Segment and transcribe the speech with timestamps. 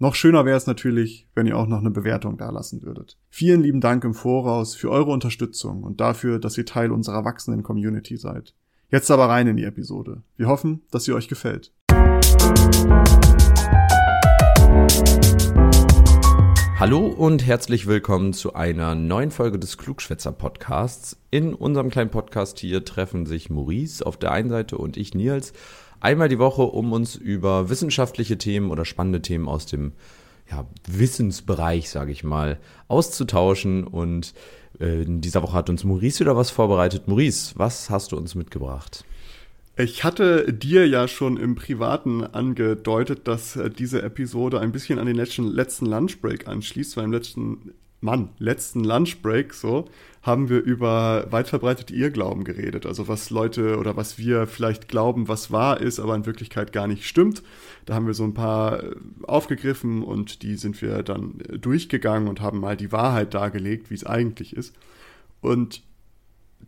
[0.00, 3.16] Noch schöner wäre es natürlich, wenn ihr auch noch eine Bewertung dalassen würdet.
[3.30, 7.62] Vielen lieben Dank im Voraus für eure Unterstützung und dafür, dass ihr Teil unserer wachsenden
[7.62, 8.54] Community seid.
[8.90, 10.24] Jetzt aber rein in die Episode.
[10.36, 11.72] Wir hoffen, dass sie euch gefällt.
[16.76, 21.16] Hallo und herzlich willkommen zu einer neuen Folge des Klugschwätzer Podcasts.
[21.30, 25.52] In unserem kleinen Podcast hier treffen sich Maurice auf der einen Seite und ich Nils
[26.04, 29.92] einmal die Woche, um uns über wissenschaftliche Themen oder spannende Themen aus dem
[30.50, 32.58] ja, Wissensbereich, sage ich mal,
[32.88, 33.84] auszutauschen.
[33.84, 34.34] Und
[34.78, 37.08] äh, in dieser Woche hat uns Maurice wieder was vorbereitet.
[37.08, 39.04] Maurice, was hast du uns mitgebracht?
[39.76, 45.06] Ich hatte dir ja schon im Privaten angedeutet, dass äh, diese Episode ein bisschen an
[45.06, 47.72] den letzten, letzten Lunchbreak anschließt, weil im letzten
[48.04, 49.86] Mann, letzten Lunchbreak so,
[50.22, 52.84] haben wir über weit verbreitete Irrglauben geredet.
[52.84, 56.86] Also was Leute oder was wir vielleicht glauben, was wahr ist, aber in Wirklichkeit gar
[56.86, 57.42] nicht stimmt.
[57.86, 62.28] Da haben wir so ein paar äh, aufgegriffen und die sind wir dann äh, durchgegangen
[62.28, 64.74] und haben mal die Wahrheit dargelegt, wie es eigentlich ist.
[65.40, 65.82] Und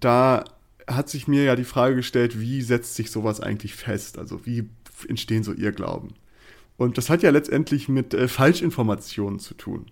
[0.01, 0.45] da
[0.87, 4.19] hat sich mir ja die Frage gestellt, wie setzt sich sowas eigentlich fest?
[4.19, 4.71] Also wie
[5.07, 6.15] entstehen so Irrglauben?
[6.79, 9.87] Und das hat ja letztendlich mit äh, Falschinformationen zu tun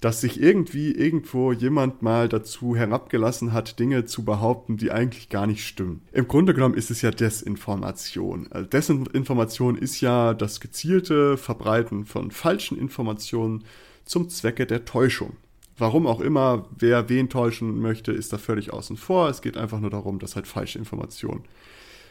[0.00, 5.46] dass sich irgendwie irgendwo jemand mal dazu herabgelassen hat, Dinge zu behaupten, die eigentlich gar
[5.46, 6.02] nicht stimmen.
[6.12, 8.46] Im Grunde genommen ist es ja Desinformation.
[8.50, 13.64] Also Desinformation ist ja das gezielte Verbreiten von falschen Informationen
[14.04, 15.36] zum Zwecke der Täuschung.
[15.76, 19.28] Warum auch immer, wer wen täuschen möchte, ist da völlig außen vor.
[19.28, 21.44] Es geht einfach nur darum, dass halt falsche Informationen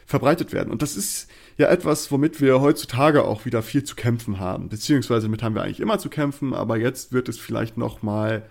[0.08, 0.72] verbreitet werden.
[0.72, 1.28] Und das ist
[1.58, 4.70] ja etwas, womit wir heutzutage auch wieder viel zu kämpfen haben.
[4.70, 8.48] Beziehungsweise damit haben wir eigentlich immer zu kämpfen, aber jetzt wird es vielleicht noch mal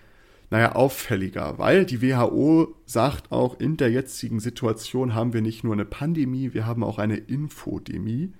[0.50, 5.72] naja, auffälliger, weil die WHO sagt auch, in der jetzigen Situation haben wir nicht nur
[5.72, 8.32] eine Pandemie, wir haben auch eine Infodemie.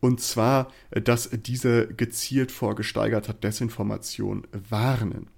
[0.00, 5.28] Und zwar, dass diese gezielt vorgesteigerter Desinformation warnen.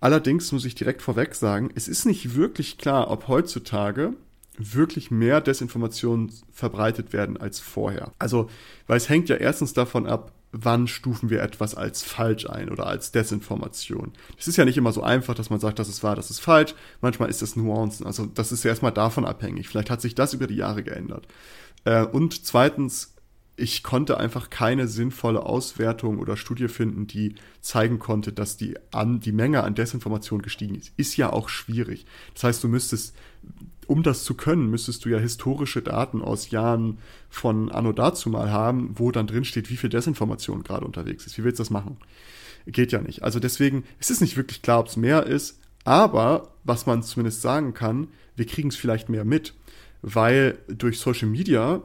[0.00, 4.14] Allerdings muss ich direkt vorweg sagen, es ist nicht wirklich klar, ob heutzutage
[4.58, 8.12] wirklich mehr Desinformationen verbreitet werden als vorher.
[8.18, 8.50] Also,
[8.86, 12.86] weil es hängt ja erstens davon ab, wann stufen wir etwas als falsch ein oder
[12.86, 14.12] als Desinformation.
[14.38, 16.40] Es ist ja nicht immer so einfach, dass man sagt, das ist wahr, das ist
[16.40, 16.74] falsch.
[17.00, 18.06] Manchmal ist das Nuancen.
[18.06, 19.68] Also das ist ja erstmal davon abhängig.
[19.68, 21.26] Vielleicht hat sich das über die Jahre geändert.
[21.84, 23.14] Äh, und zweitens,
[23.56, 29.20] ich konnte einfach keine sinnvolle Auswertung oder Studie finden, die zeigen konnte, dass die, an,
[29.20, 30.92] die Menge an Desinformation gestiegen ist.
[30.96, 32.04] Ist ja auch schwierig.
[32.34, 33.14] Das heißt, du müsstest
[33.86, 36.98] um das zu können, müsstest du ja historische Daten aus Jahren
[37.28, 41.36] von Anno dazu mal haben, wo dann drin steht, wie viel Desinformation gerade unterwegs ist.
[41.38, 41.96] Wie willst du das machen?
[42.66, 43.22] Geht ja nicht.
[43.22, 47.42] Also deswegen ist es nicht wirklich klar, ob es mehr ist, aber was man zumindest
[47.42, 49.54] sagen kann, wir kriegen es vielleicht mehr mit,
[50.00, 51.82] weil durch Social Media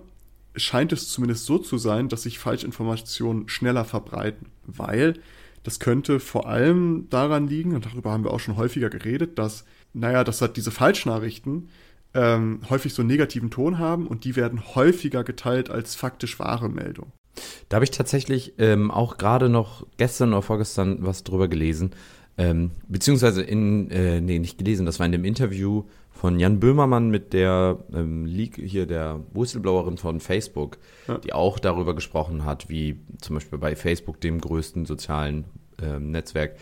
[0.56, 5.16] scheint es zumindest so zu sein, dass sich Falschinformationen schneller verbreiten, weil
[5.63, 9.66] das könnte vor allem daran liegen, und darüber haben wir auch schon häufiger geredet, dass,
[9.94, 11.69] naja, dass halt diese Falschnachrichten
[12.17, 16.67] ähm, häufig so einen negativen Ton haben und die werden häufiger geteilt als faktisch wahre
[16.67, 17.11] Meldung.
[17.69, 21.91] Da habe ich tatsächlich ähm, auch gerade noch gestern oder vorgestern was drüber gelesen.
[22.39, 27.09] Ähm, beziehungsweise in, äh, nee, nicht gelesen, das war in dem Interview von Jan Böhmermann
[27.11, 31.19] mit der ähm, Leak hier, der Whistleblowerin von Facebook, ja.
[31.19, 35.45] die auch darüber gesprochen hat, wie zum Beispiel bei Facebook, dem größten sozialen
[35.81, 36.56] ähm, Netzwerk,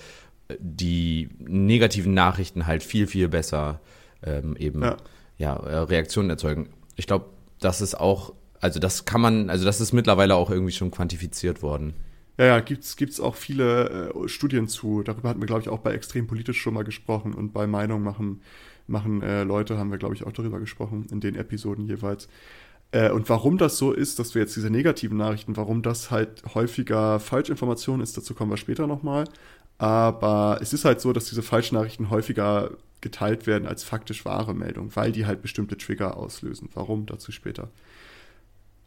[0.60, 3.80] die negativen Nachrichten halt viel, viel besser
[4.22, 4.98] ähm, eben ja
[5.38, 6.70] ja, äh, Reaktionen erzeugen.
[6.96, 7.26] Ich glaube,
[7.60, 11.62] das ist auch, also das kann man, also das ist mittlerweile auch irgendwie schon quantifiziert
[11.62, 11.94] worden.
[12.38, 15.04] Ja, ja, gibt's gibt's auch viele äh, Studien zu.
[15.04, 18.04] Darüber hatten wir, glaube ich, auch bei extrem politisch schon mal gesprochen und bei Meinung
[18.04, 18.42] machen
[18.88, 22.28] machen äh, Leute haben wir, glaube ich, auch darüber gesprochen in den Episoden jeweils.
[22.92, 26.44] Äh, und warum das so ist, dass wir jetzt diese negativen Nachrichten, warum das halt
[26.54, 29.26] häufiger Falschinformationen ist, dazu kommen wir später nochmal.
[29.78, 32.72] Aber es ist halt so, dass diese Falschnachrichten häufiger
[33.06, 36.70] geteilt werden als faktisch wahre Meldung, weil die halt bestimmte Trigger auslösen.
[36.74, 37.06] Warum?
[37.06, 37.70] Dazu später.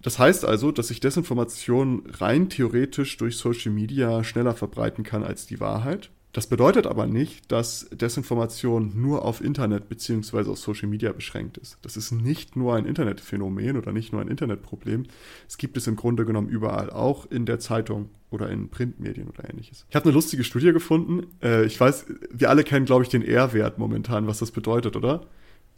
[0.02, 5.46] Das heißt also, dass sich Desinformation rein theoretisch durch Social Media schneller verbreiten kann als
[5.46, 6.10] die Wahrheit.
[6.32, 10.50] Das bedeutet aber nicht, dass Desinformation nur auf Internet bzw.
[10.50, 11.78] auf Social Media beschränkt ist.
[11.82, 15.06] Das ist nicht nur ein Internetphänomen oder nicht nur ein Internetproblem.
[15.48, 19.48] Es gibt es im Grunde genommen überall, auch in der Zeitung oder in Printmedien oder
[19.48, 19.86] ähnliches.
[19.88, 21.26] Ich habe eine lustige Studie gefunden.
[21.42, 25.26] Äh, ich weiß, wir alle kennen, glaube ich, den R-Wert momentan, was das bedeutet, oder?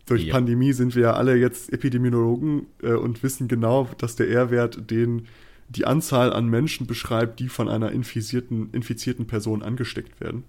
[0.06, 0.34] Durch ja.
[0.34, 5.28] Pandemie sind wir ja alle jetzt Epidemiologen äh, und wissen genau, dass der R-Wert den
[5.70, 10.44] die Anzahl an Menschen beschreibt, die von einer infizierten, infizierten Person angesteckt werden.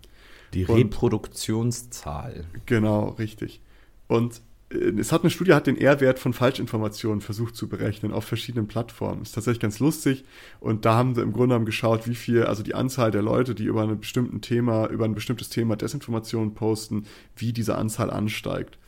[0.54, 2.46] Die Reproduktionszahl.
[2.66, 3.62] genau, richtig.
[4.08, 4.42] Und
[4.72, 8.68] äh, es hat eine Studie, hat den R-Wert von Falschinformationen versucht zu berechnen auf verschiedenen
[8.68, 9.22] Plattformen.
[9.22, 10.26] Ist tatsächlich ganz lustig.
[10.60, 13.54] Und da haben sie im Grunde genommen geschaut, wie viel, also die Anzahl der Leute,
[13.54, 18.80] die über ein bestimmtes Thema, über ein bestimmtes Thema Desinformationen posten, wie diese Anzahl ansteigt.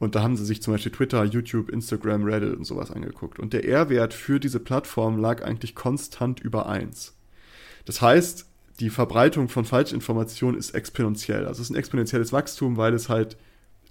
[0.00, 3.38] Und da haben sie sich zum Beispiel Twitter, YouTube, Instagram, Reddit und sowas angeguckt.
[3.38, 7.14] Und der R-Wert für diese Plattform lag eigentlich konstant über 1.
[7.84, 8.46] Das heißt,
[8.80, 11.46] die Verbreitung von Falschinformationen ist exponentiell.
[11.46, 13.36] Also es ist ein exponentielles Wachstum, weil es halt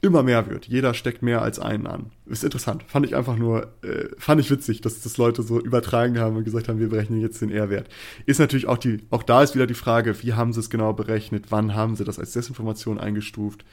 [0.02, 0.68] immer mehr wird.
[0.68, 2.12] Jeder steckt mehr als einen an.
[2.26, 2.84] Ist interessant.
[2.88, 6.46] Fand ich einfach nur, äh, fand ich witzig, dass das Leute so übertragen haben und
[6.46, 7.90] gesagt haben, wir berechnen jetzt den R-Wert.
[8.26, 10.94] Ist natürlich auch die, auch da ist wieder die Frage, wie haben sie es genau
[10.94, 13.66] berechnet, wann haben sie das als Desinformation eingestuft,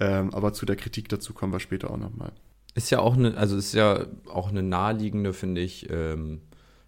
[0.00, 2.32] ähm, aber zu der Kritik dazu kommen wir später auch nochmal.
[2.74, 6.40] Ist ja auch eine, also ist ja auch eine naheliegende, finde ich, ähm,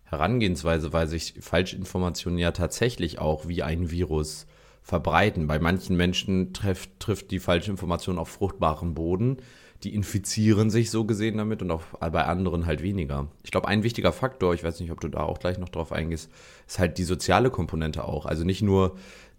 [0.04, 4.46] Herangehensweise, weil sich Falschinformationen ja tatsächlich auch wie ein Virus
[4.86, 5.48] verbreiten.
[5.48, 9.38] Bei manchen Menschen trifft, trifft die Falschinformation auf fruchtbaren Boden.
[9.82, 13.26] Die infizieren sich so gesehen damit und auch bei anderen halt weniger.
[13.42, 15.90] Ich glaube, ein wichtiger Faktor, ich weiß nicht, ob du da auch gleich noch drauf
[15.90, 16.30] eingehst,
[16.68, 18.26] ist halt die soziale Komponente auch.
[18.26, 18.96] Also nicht nur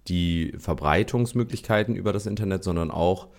[0.10, 3.30] die Verbreitungsmöglichkeiten über das Internet, sondern auch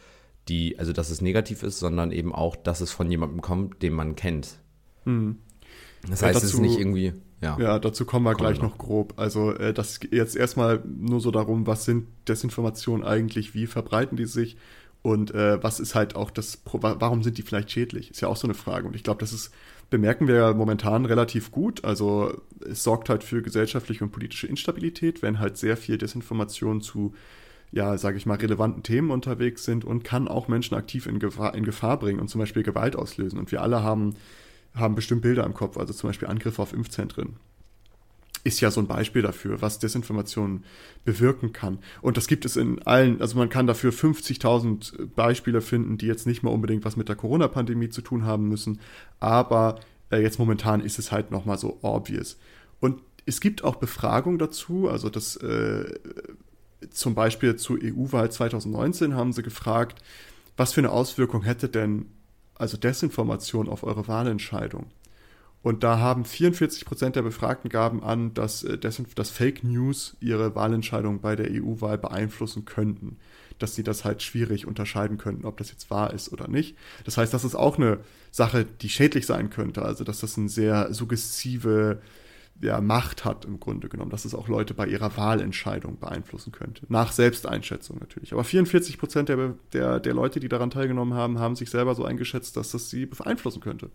[0.48, 3.92] die, also dass es negativ ist, sondern eben auch, dass es von jemandem kommt, den
[3.92, 4.60] man kennt.
[5.04, 5.40] Mhm.
[6.08, 7.12] Das heißt, es ist nicht irgendwie.
[7.40, 8.70] Ja, ja dazu kommen wir kommen gleich noch.
[8.70, 9.14] noch grob.
[9.16, 14.26] Also, äh, das jetzt erstmal nur so darum, was sind Desinformationen eigentlich, wie verbreiten die
[14.26, 14.56] sich
[15.02, 18.10] und äh, was ist halt auch das, warum sind die vielleicht schädlich?
[18.10, 18.86] Ist ja auch so eine Frage.
[18.86, 19.52] Und ich glaube, das ist,
[19.90, 21.84] bemerken wir ja momentan relativ gut.
[21.84, 27.14] Also, es sorgt halt für gesellschaftliche und politische Instabilität, wenn halt sehr viel Desinformation zu
[27.70, 31.54] ja, sage ich mal, relevanten Themen unterwegs sind und kann auch Menschen aktiv in Gefahr,
[31.54, 33.38] in Gefahr bringen und zum Beispiel Gewalt auslösen.
[33.38, 34.14] Und wir alle haben,
[34.74, 37.36] haben bestimmt Bilder im Kopf, also zum Beispiel Angriffe auf Impfzentren.
[38.44, 40.64] Ist ja so ein Beispiel dafür, was Desinformation
[41.04, 41.78] bewirken kann.
[42.00, 46.26] Und das gibt es in allen, also man kann dafür 50.000 Beispiele finden, die jetzt
[46.26, 48.80] nicht mal unbedingt was mit der Corona-Pandemie zu tun haben müssen,
[49.18, 49.80] aber
[50.10, 52.38] äh, jetzt momentan ist es halt nochmal so obvious.
[52.80, 55.84] Und es gibt auch Befragungen dazu, also das äh,
[56.90, 60.02] zum Beispiel zur EU-Wahl 2019 haben sie gefragt,
[60.56, 62.06] was für eine Auswirkung hätte denn
[62.58, 64.86] also Desinformation auf eure Wahlentscheidung?
[65.62, 70.54] Und da haben 44 Prozent der Befragten gaben an, dass, äh, dass Fake News ihre
[70.54, 73.18] Wahlentscheidung bei der EU-Wahl beeinflussen könnten.
[73.58, 76.76] Dass sie das halt schwierig unterscheiden könnten, ob das jetzt wahr ist oder nicht.
[77.04, 77.98] Das heißt, das ist auch eine
[78.30, 79.82] Sache, die schädlich sein könnte.
[79.82, 82.00] Also, dass das eine sehr suggestive
[82.60, 86.84] ja, Macht hat im Grunde genommen, dass es auch Leute bei ihrer Wahlentscheidung beeinflussen könnte.
[86.88, 88.32] Nach Selbsteinschätzung natürlich.
[88.32, 92.04] Aber 44 Prozent der, der, der Leute, die daran teilgenommen haben, haben sich selber so
[92.04, 93.90] eingeschätzt, dass das sie beeinflussen könnte.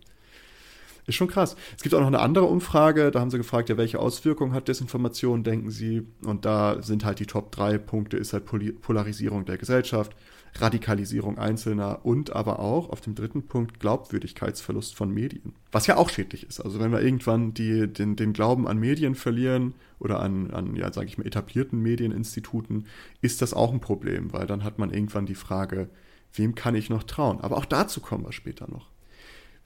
[1.06, 1.56] Ist schon krass.
[1.76, 4.68] Es gibt auch noch eine andere Umfrage, da haben sie gefragt, ja, welche Auswirkungen hat
[4.68, 6.06] Desinformation, denken sie?
[6.24, 10.16] Und da sind halt die Top 3 Punkte, ist halt Polarisierung der Gesellschaft,
[10.56, 15.54] Radikalisierung Einzelner und aber auch auf dem dritten Punkt Glaubwürdigkeitsverlust von Medien.
[15.72, 16.60] Was ja auch schädlich ist.
[16.60, 20.92] Also wenn wir irgendwann die, den, den Glauben an Medien verlieren oder an, an ja,
[20.92, 22.86] sage ich mal, etablierten Medieninstituten,
[23.20, 25.88] ist das auch ein Problem, weil dann hat man irgendwann die Frage,
[26.32, 27.40] wem kann ich noch trauen?
[27.40, 28.88] Aber auch dazu kommen wir später noch.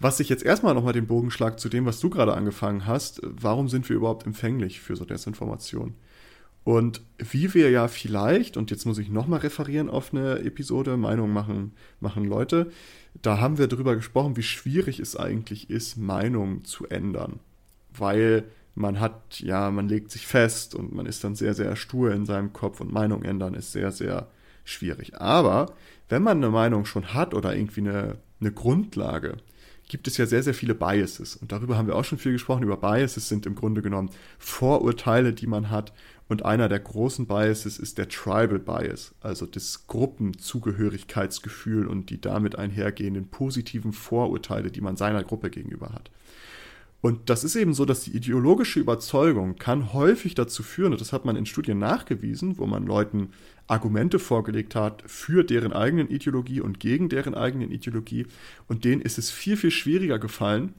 [0.00, 3.20] Was ich jetzt erstmal nochmal den Bogen schlagt zu dem, was du gerade angefangen hast,
[3.24, 5.94] warum sind wir überhaupt empfänglich für so Desinformation?
[6.68, 11.32] Und wie wir ja vielleicht, und jetzt muss ich nochmal referieren auf eine Episode, Meinung
[11.32, 12.70] machen, machen Leute,
[13.22, 17.40] da haben wir darüber gesprochen, wie schwierig es eigentlich ist, Meinung zu ändern.
[17.96, 18.44] Weil
[18.74, 22.26] man hat, ja, man legt sich fest und man ist dann sehr, sehr stur in
[22.26, 24.28] seinem Kopf und Meinung ändern ist sehr, sehr
[24.64, 25.18] schwierig.
[25.18, 25.72] Aber
[26.10, 29.38] wenn man eine Meinung schon hat oder irgendwie eine, eine Grundlage,
[29.88, 31.36] gibt es ja sehr, sehr viele Biases.
[31.36, 32.62] Und darüber haben wir auch schon viel gesprochen.
[32.62, 35.94] Über Biases sind im Grunde genommen Vorurteile, die man hat
[36.28, 42.56] und einer der großen Biases ist der Tribal Bias, also das Gruppenzugehörigkeitsgefühl und die damit
[42.56, 46.10] einhergehenden positiven Vorurteile, die man seiner Gruppe gegenüber hat.
[47.00, 51.12] Und das ist eben so, dass die ideologische Überzeugung kann häufig dazu führen, und das
[51.12, 53.30] hat man in Studien nachgewiesen, wo man Leuten
[53.68, 58.26] Argumente vorgelegt hat für deren eigenen Ideologie und gegen deren eigenen Ideologie,
[58.66, 60.74] und denen ist es viel, viel schwieriger gefallen,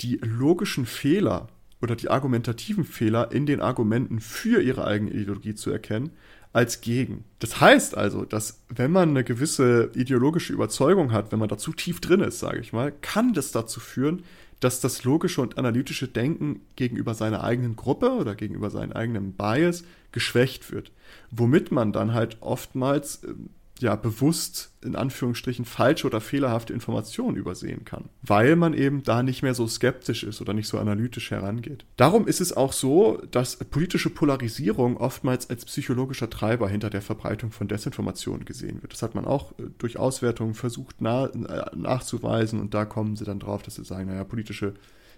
[0.00, 1.48] die logischen Fehler
[1.80, 6.10] oder die argumentativen Fehler in den Argumenten für ihre eigene Ideologie zu erkennen,
[6.52, 7.24] als gegen.
[7.38, 12.00] Das heißt also, dass wenn man eine gewisse ideologische Überzeugung hat, wenn man dazu tief
[12.00, 14.24] drin ist, sage ich mal, kann das dazu führen,
[14.58, 19.84] dass das logische und analytische Denken gegenüber seiner eigenen Gruppe oder gegenüber seinem eigenen Bias
[20.12, 20.92] geschwächt wird.
[21.30, 23.50] Womit man dann halt oftmals ähm,
[23.82, 29.42] ja bewusst in Anführungsstrichen falsche oder fehlerhafte Informationen übersehen kann, weil man eben da nicht
[29.42, 31.84] mehr so skeptisch ist oder nicht so analytisch herangeht.
[31.96, 37.50] Darum ist es auch so, dass politische Polarisierung oftmals als psychologischer Treiber hinter der Verbreitung
[37.50, 38.92] von Desinformationen gesehen wird.
[38.92, 43.24] Das hat man auch äh, durch Auswertungen versucht na, äh, nachzuweisen und da kommen sie
[43.24, 44.74] dann drauf, dass sie sagen, naja, politische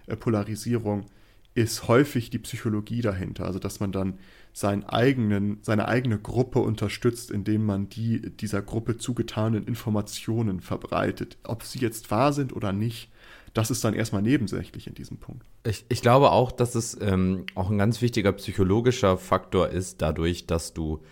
[0.06, 1.06] äh, Polarisierung
[1.54, 4.18] ist häufig die Psychologie dahinter, also dass man dann
[4.52, 11.38] seinen eigenen, seine eigene Gruppe unterstützt, indem man die dieser Gruppe zugetanen Informationen verbreitet.
[11.44, 13.10] Ob sie jetzt wahr sind oder nicht,
[13.54, 15.44] das ist dann erstmal nebensächlich in diesem Punkt.
[15.64, 20.46] Ich, ich glaube auch, dass es ähm, auch ein ganz wichtiger psychologischer Faktor ist, dadurch,
[20.46, 21.02] dass du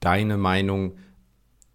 [0.00, 0.96] deine Meinung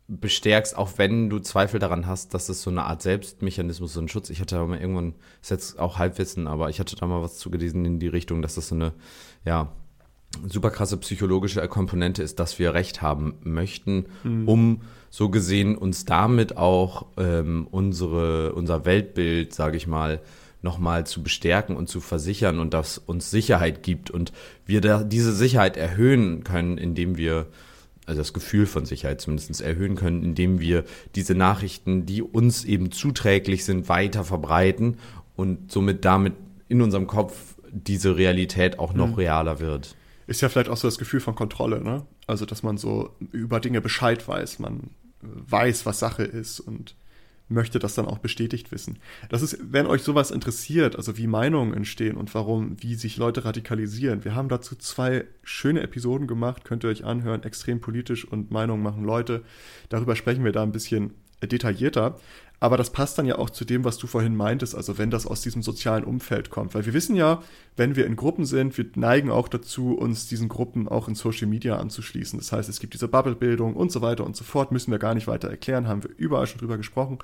[0.08, 4.08] bestärkst, auch wenn du Zweifel daran hast, dass es so eine Art Selbstmechanismus, so ein
[4.08, 4.30] Schutz.
[4.30, 7.38] Ich hatte da mal irgendwann, ist jetzt auch Halbwissen, aber ich hatte da mal was
[7.38, 8.94] zugelesen in die Richtung, dass das so eine,
[9.46, 9.72] ja,
[10.48, 14.48] super krasse psychologische Komponente ist, dass wir Recht haben möchten, mhm.
[14.48, 20.22] um so gesehen uns damit auch ähm, unsere, unser Weltbild, sage ich mal,
[20.62, 24.34] nochmal zu bestärken und zu versichern und das uns Sicherheit gibt und
[24.66, 27.48] wir da diese Sicherheit erhöhen können, indem wir
[28.06, 30.84] also das Gefühl von Sicherheit zumindest erhöhen können, indem wir
[31.16, 34.98] diese Nachrichten, die uns eben zuträglich sind, weiter verbreiten
[35.36, 36.34] und somit damit
[36.68, 39.16] in unserem Kopf diese Realität auch noch mhm.
[39.16, 39.96] realer wird
[40.30, 42.06] ist ja vielleicht auch so das Gefühl von Kontrolle, ne?
[42.28, 46.96] Also, dass man so über Dinge Bescheid weiß, man weiß, was Sache ist und
[47.50, 49.00] möchte das dann auch bestätigt wissen.
[49.30, 53.44] Das ist, wenn euch sowas interessiert, also wie Meinungen entstehen und warum, wie sich Leute
[53.44, 54.24] radikalisieren.
[54.24, 58.84] Wir haben dazu zwei schöne Episoden gemacht, könnt ihr euch anhören, extrem politisch und Meinungen
[58.84, 59.44] machen Leute.
[59.90, 62.20] Darüber sprechen wir da ein bisschen detaillierter.
[62.60, 65.26] Aber das passt dann ja auch zu dem, was du vorhin meintest, also wenn das
[65.26, 66.76] aus diesem sozialen Umfeld kommt.
[66.76, 67.42] Weil wir wissen ja,
[67.78, 71.48] wenn wir in Gruppen sind, wir neigen auch dazu, uns diesen Gruppen auch in Social
[71.48, 72.38] Media anzuschließen.
[72.38, 75.16] Das heißt, es gibt diese Bubble-Bildung und so weiter und so fort, müssen wir gar
[75.16, 77.20] nicht weiter erklären, haben wir überall schon drüber gesprochen.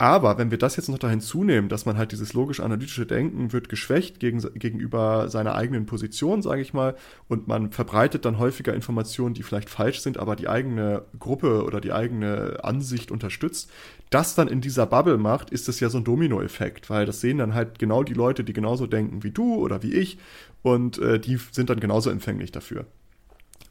[0.00, 3.68] Aber wenn wir das jetzt noch dahin zunehmen, dass man halt dieses logisch-analytische Denken wird
[3.68, 6.94] geschwächt gegen, gegenüber seiner eigenen Position, sage ich mal,
[7.26, 11.80] und man verbreitet dann häufiger Informationen, die vielleicht falsch sind, aber die eigene Gruppe oder
[11.80, 13.72] die eigene Ansicht unterstützt,
[14.10, 17.38] das dann in dieser Bubble macht, ist das ja so ein Dominoeffekt, weil das sehen
[17.38, 20.18] dann halt genau die Leute, die genauso denken wie du oder wie ich
[20.62, 22.86] und äh, die sind dann genauso empfänglich dafür.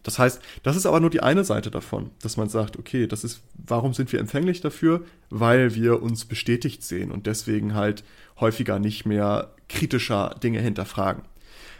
[0.07, 3.25] Das heißt, das ist aber nur die eine Seite davon, dass man sagt, okay, das
[3.25, 5.03] ist, warum sind wir empfänglich dafür?
[5.29, 8.05] Weil wir uns bestätigt sehen und deswegen halt
[8.39, 11.23] häufiger nicht mehr kritischer Dinge hinterfragen.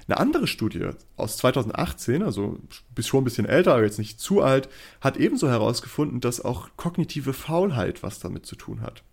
[0.10, 2.60] Eine andere Studie aus 2018, also
[2.94, 4.68] bis schon ein bisschen älter, aber jetzt nicht zu alt,
[5.00, 9.04] hat ebenso herausgefunden, dass auch kognitive Faulheit was damit zu tun hat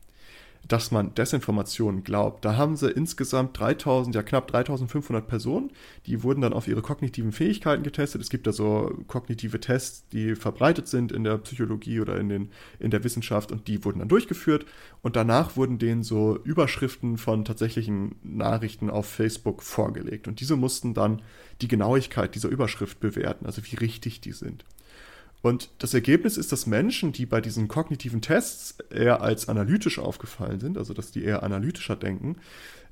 [0.69, 2.45] dass man Desinformationen glaubt.
[2.45, 5.71] Da haben sie insgesamt 3000, ja knapp 3500 Personen,
[6.07, 8.23] die wurden dann auf ihre kognitiven Fähigkeiten getestet.
[8.23, 12.51] Es gibt da so kognitive Tests, die verbreitet sind in der Psychologie oder in, den,
[12.79, 14.67] in der Wissenschaft und die wurden dann durchgeführt
[15.03, 20.95] und danach wurden denen so Überschriften von tatsächlichen Nachrichten auf Facebook vorgelegt und diese mussten
[20.95, 21.23] dann
[21.61, 24.65] die Genauigkeit dieser Überschrift bewerten, also wie richtig die sind.
[25.45, 30.59] Und das Ergebnis ist, dass Menschen, die bei diesen kognitiven Tests eher als analytisch aufgefallen
[30.59, 32.37] sind, also dass die eher analytischer denken,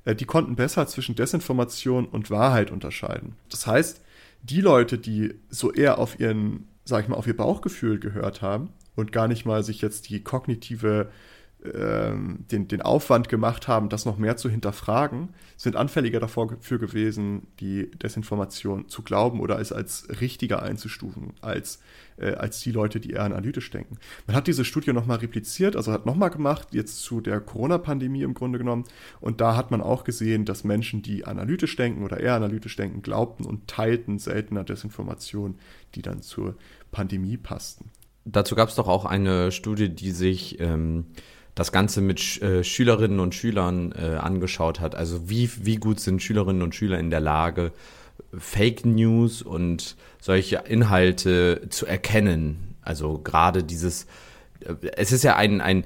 [0.05, 3.33] äh, die konnten besser zwischen Desinformation und Wahrheit unterscheiden.
[3.49, 4.01] Das heißt,
[4.43, 8.69] die Leute, die so eher auf ihren, sag ich mal, auf ihr Bauchgefühl gehört haben
[8.95, 11.09] und gar nicht mal sich jetzt die kognitive
[11.63, 17.47] ähm, den, den Aufwand gemacht haben, das noch mehr zu hinterfragen, sind anfälliger dafür gewesen,
[17.59, 21.79] die Desinformation zu glauben oder es als richtiger einzustufen, als,
[22.17, 23.97] äh, als die Leute, die eher analytisch denken.
[24.27, 28.33] Man hat diese Studie nochmal repliziert, also hat nochmal gemacht, jetzt zu der Corona-Pandemie im
[28.33, 28.83] Grunde genommen.
[29.21, 33.01] Und da hat man auch gesehen, dass Menschen, die analytisch denken oder eher analytisch denken,
[33.01, 35.55] glaubten und teilten seltener Desinformation,
[35.95, 36.55] die dann zur
[36.91, 37.89] Pandemie passten.
[38.25, 41.07] Dazu gab es doch auch eine Studie, die sich ähm,
[41.55, 44.95] das Ganze mit äh, Schülerinnen und Schülern äh, angeschaut hat.
[44.95, 47.71] Also wie, wie gut sind Schülerinnen und Schüler in der Lage,
[48.37, 52.75] Fake News und solche Inhalte zu erkennen.
[52.81, 54.07] Also gerade dieses,
[54.61, 55.83] äh, es ist ja ein, ein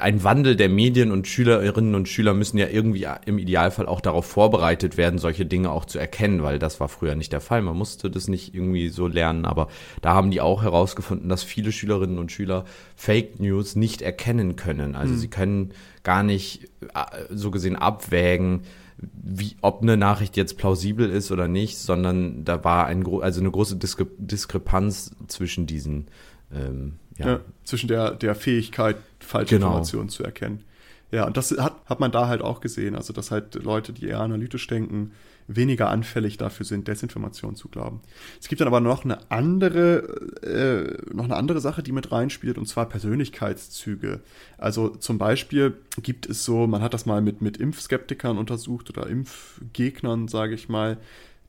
[0.00, 4.26] ein Wandel der Medien und Schülerinnen und Schüler müssen ja irgendwie im Idealfall auch darauf
[4.26, 7.62] vorbereitet werden, solche Dinge auch zu erkennen, weil das war früher nicht der Fall.
[7.62, 9.68] Man musste das nicht irgendwie so lernen, aber
[10.02, 14.94] da haben die auch herausgefunden, dass viele Schülerinnen und Schüler Fake News nicht erkennen können.
[14.94, 15.18] Also mhm.
[15.18, 15.72] sie können
[16.02, 18.62] gar nicht äh, so gesehen abwägen,
[18.98, 23.50] wie, ob eine Nachricht jetzt plausibel ist oder nicht, sondern da war ein, also eine
[23.50, 26.06] große Diskre Diskrepanz zwischen diesen
[26.54, 27.26] ähm, ja.
[27.26, 27.40] ja.
[27.64, 29.68] zwischen der, der Fähigkeit, falsche genau.
[29.68, 30.64] Informationen zu erkennen.
[31.12, 32.94] Ja, und das hat, hat man da halt auch gesehen.
[32.96, 35.12] Also, dass halt Leute, die eher analytisch denken,
[35.48, 38.00] weniger anfällig dafür sind, Desinformation zu glauben.
[38.40, 39.98] Es gibt dann aber noch eine andere,
[40.42, 44.20] äh, noch eine andere Sache, die mit reinspielt, und zwar Persönlichkeitszüge.
[44.58, 49.06] Also zum Beispiel gibt es so, man hat das mal mit, mit Impfskeptikern untersucht oder
[49.06, 50.98] Impfgegnern, sage ich mal,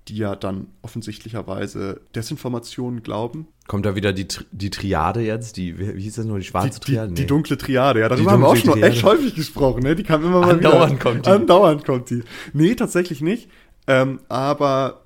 [0.07, 3.47] die ja dann offensichtlicherweise Desinformationen glauben.
[3.67, 5.57] Kommt da wieder die, die Triade jetzt?
[5.57, 7.07] Die, wie hieß das nur, die schwarze die, Triade?
[7.07, 7.21] Die, nee.
[7.21, 8.87] die dunkle Triade, ja, darüber haben wir auch schon Triade.
[8.87, 9.95] echt häufig gesprochen, ne?
[9.95, 11.03] Die kam immer mal Andauernd wieder.
[11.03, 11.29] kommt die.
[11.29, 12.23] Andauernd kommt die.
[12.53, 13.49] Nee, tatsächlich nicht.
[13.87, 15.05] Ähm, aber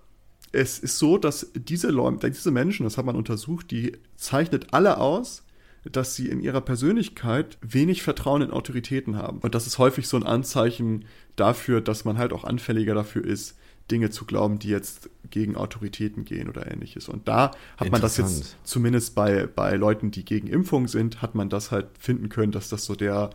[0.51, 4.97] es ist so, dass diese Leute, diese Menschen, das hat man untersucht, die zeichnet alle
[4.97, 5.43] aus,
[5.83, 9.39] dass sie in ihrer Persönlichkeit wenig Vertrauen in Autoritäten haben.
[9.39, 11.05] Und das ist häufig so ein Anzeichen
[11.35, 13.57] dafür, dass man halt auch anfälliger dafür ist,
[13.89, 17.09] Dinge zu glauben, die jetzt gegen Autoritäten gehen oder ähnliches.
[17.09, 21.35] Und da hat man das jetzt zumindest bei, bei Leuten, die gegen Impfung sind, hat
[21.35, 23.31] man das halt finden können, dass das so der,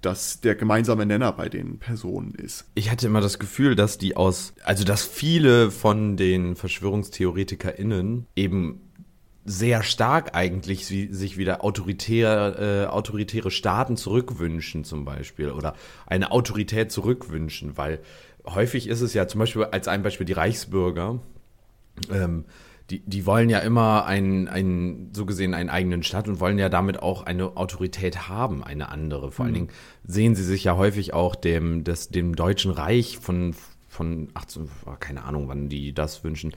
[0.00, 2.64] dass der gemeinsame Nenner bei den Personen ist.
[2.74, 8.80] Ich hatte immer das Gefühl, dass die aus, also dass viele von den VerschwörungstheoretikerInnen eben
[9.44, 15.74] sehr stark eigentlich sich wieder autoritär, äh, autoritäre Staaten zurückwünschen zum Beispiel oder
[16.06, 18.00] eine Autorität zurückwünschen, weil
[18.46, 21.20] häufig ist es ja zum Beispiel als ein Beispiel die Reichsbürger,
[22.10, 22.44] ähm,
[22.90, 26.68] die, die wollen ja immer einen, einen, so gesehen einen eigenen Staat und wollen ja
[26.68, 29.30] damit auch eine Autorität haben, eine andere.
[29.30, 29.46] Vor mhm.
[29.46, 29.68] allen Dingen
[30.04, 33.54] sehen sie sich ja häufig auch dem, des, dem Deutschen Reich von,
[33.88, 34.68] von 18,
[35.00, 36.54] keine Ahnung, wann die das wünschen.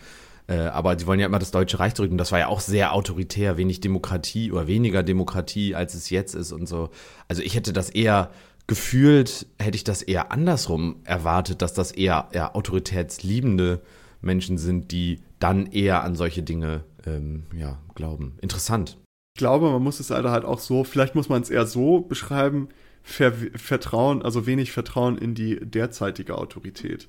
[0.47, 2.59] Äh, aber sie wollen ja immer das Deutsche Reich zurück und das war ja auch
[2.59, 6.89] sehr autoritär, wenig Demokratie oder weniger Demokratie, als es jetzt ist und so.
[7.27, 8.29] Also ich hätte das eher
[8.67, 13.81] gefühlt hätte ich das eher andersrum erwartet, dass das eher, eher autoritätsliebende
[14.21, 18.37] Menschen sind, die dann eher an solche Dinge ähm, ja, glauben.
[18.41, 18.97] Interessant.
[19.35, 22.01] Ich glaube, man muss es leider halt auch so, vielleicht muss man es eher so
[22.01, 22.69] beschreiben,
[23.07, 27.07] Ver Vertrauen, also wenig Vertrauen in die derzeitige Autorität.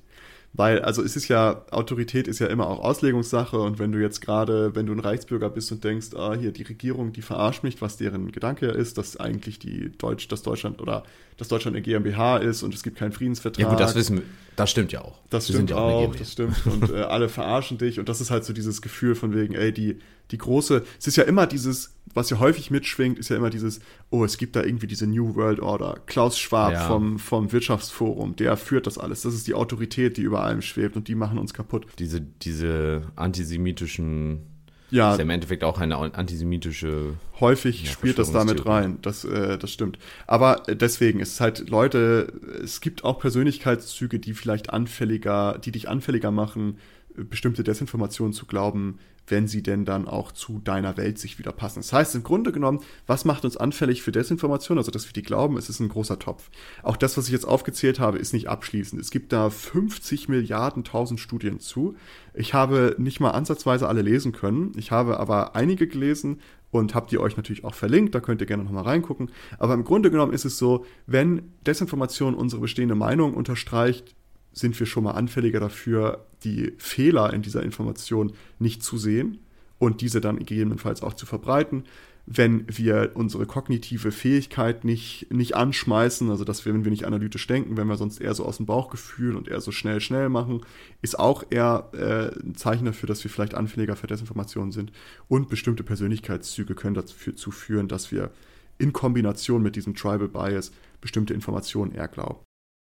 [0.57, 4.21] Weil, also es ist ja, Autorität ist ja immer auch Auslegungssache und wenn du jetzt
[4.21, 7.79] gerade, wenn du ein Reichsbürger bist und denkst, ah, hier die Regierung, die verarscht mich,
[7.79, 11.03] was deren Gedanke ist, dass eigentlich die Deutsch, dass Deutschland oder
[11.37, 13.63] dass Deutschland eine GmbH ist und es gibt keinen Friedensvertrag.
[13.63, 14.23] Ja gut, das wissen wir,
[14.55, 15.19] das stimmt ja auch.
[15.29, 18.19] Das wir stimmt ja auch, auch das stimmt und äh, alle verarschen dich und das
[18.19, 19.99] ist halt so dieses Gefühl von wegen, ey, die,
[20.31, 23.79] die große, es ist ja immer dieses, was ja häufig mitschwingt, ist ja immer dieses,
[24.09, 25.99] oh, es gibt da irgendwie diese New World Order.
[26.05, 26.87] Klaus Schwab ja.
[26.87, 29.21] vom, vom Wirtschaftsforum, der führt das alles.
[29.21, 31.85] Das ist die Autorität, die über allem schwebt und die machen uns kaputt.
[31.99, 34.41] Diese, diese antisemitischen
[34.89, 37.15] ja, ist ja im Endeffekt auch eine antisemitische.
[37.39, 39.99] Häufig ja, spielt das damit rein, das, äh, das stimmt.
[40.27, 45.71] Aber äh, deswegen ist es halt, Leute, es gibt auch Persönlichkeitszüge, die vielleicht anfälliger, die
[45.71, 46.77] dich anfälliger machen,
[47.15, 51.79] bestimmte Desinformationen zu glauben, wenn sie denn dann auch zu deiner Welt sich wieder passen.
[51.79, 54.77] Das heißt, im Grunde genommen, was macht uns anfällig für Desinformation?
[54.77, 56.49] Also, dass wir die glauben, es ist ein großer Topf.
[56.83, 58.99] Auch das, was ich jetzt aufgezählt habe, ist nicht abschließend.
[59.01, 61.95] Es gibt da 50 Milliarden tausend Studien zu.
[62.33, 64.71] Ich habe nicht mal ansatzweise alle lesen können.
[64.75, 68.47] Ich habe aber einige gelesen und habt ihr euch natürlich auch verlinkt, da könnt ihr
[68.47, 69.31] gerne nochmal reingucken.
[69.57, 74.15] Aber im Grunde genommen ist es so, wenn Desinformation unsere bestehende Meinung unterstreicht,
[74.57, 79.39] sind wir schon mal anfälliger dafür, die Fehler in dieser Information nicht zu sehen
[79.79, 81.83] und diese dann gegebenenfalls auch zu verbreiten.
[82.29, 87.47] Wenn wir unsere kognitive Fähigkeit nicht, nicht anschmeißen, also dass wir, wenn wir nicht analytisch
[87.47, 90.65] denken, wenn wir sonst eher so aus dem Bauchgefühl und eher so schnell, schnell machen,
[91.01, 94.91] ist auch eher äh, ein Zeichen dafür, dass wir vielleicht anfälliger für Desinformationen sind.
[95.29, 98.31] Und bestimmte Persönlichkeitszüge können dazu führen, dass wir
[98.77, 102.46] in Kombination mit diesem Tribal Bias bestimmte Informationen eher glauben.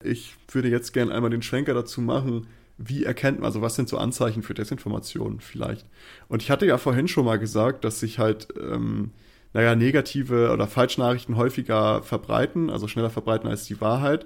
[0.05, 3.89] Ich würde jetzt gerne einmal den Schwenker dazu machen, wie erkennt man, also was sind
[3.89, 5.85] so Anzeichen für Desinformation vielleicht?
[6.27, 9.11] Und ich hatte ja vorhin schon mal gesagt, dass sich halt, ähm,
[9.53, 14.25] naja, negative oder Falschnachrichten häufiger verbreiten, also schneller verbreiten als die Wahrheit,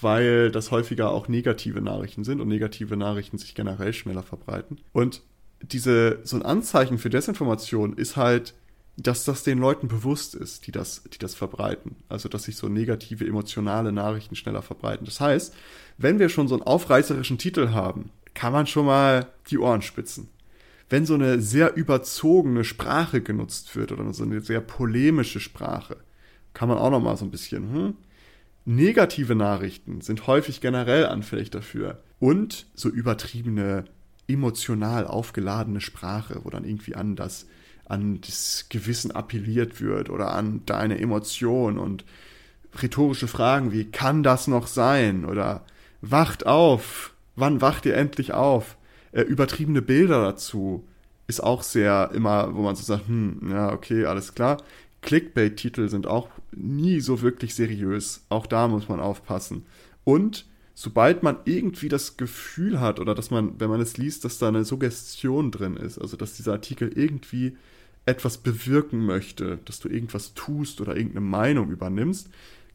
[0.00, 4.78] weil das häufiger auch negative Nachrichten sind und negative Nachrichten sich generell schneller verbreiten.
[4.92, 5.22] Und
[5.60, 8.54] diese, so ein Anzeichen für Desinformation ist halt
[8.96, 11.96] dass das den Leuten bewusst ist, die das, die das verbreiten.
[12.08, 15.06] Also, dass sich so negative, emotionale Nachrichten schneller verbreiten.
[15.06, 15.54] Das heißt,
[15.98, 20.28] wenn wir schon so einen aufreißerischen Titel haben, kann man schon mal die Ohren spitzen.
[20.88, 25.96] Wenn so eine sehr überzogene Sprache genutzt wird oder so eine sehr polemische Sprache,
[26.52, 27.94] kann man auch noch mal so ein bisschen, hm,
[28.64, 32.00] Negative Nachrichten sind häufig generell anfällig dafür.
[32.20, 33.84] Und so übertriebene,
[34.28, 37.46] emotional aufgeladene Sprache, wo dann irgendwie an das,
[37.84, 42.04] an das Gewissen appelliert wird oder an deine Emotion und
[42.80, 45.24] rhetorische Fragen wie, kann das noch sein?
[45.24, 45.64] Oder
[46.00, 48.76] wacht auf, wann wacht ihr endlich auf?
[49.12, 50.84] Äh, übertriebene Bilder dazu
[51.26, 54.58] ist auch sehr immer, wo man so sagt, hm, ja, okay, alles klar.
[55.02, 58.24] Clickbait-Titel sind auch nie so wirklich seriös.
[58.28, 59.66] Auch da muss man aufpassen.
[60.04, 64.38] Und sobald man irgendwie das Gefühl hat oder dass man, wenn man es liest, dass
[64.38, 67.56] da eine Suggestion drin ist, also dass dieser Artikel irgendwie
[68.06, 72.28] etwas bewirken möchte, dass du irgendwas tust oder irgendeine Meinung übernimmst,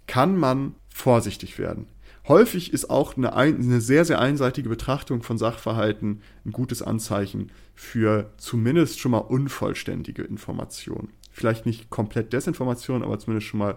[0.07, 1.87] kann man vorsichtig werden.
[2.27, 8.31] Häufig ist auch eine, eine, sehr, sehr einseitige Betrachtung von Sachverhalten ein gutes Anzeichen für
[8.37, 11.09] zumindest schon mal unvollständige Informationen.
[11.31, 13.75] Vielleicht nicht komplett Desinformation, aber zumindest schon mal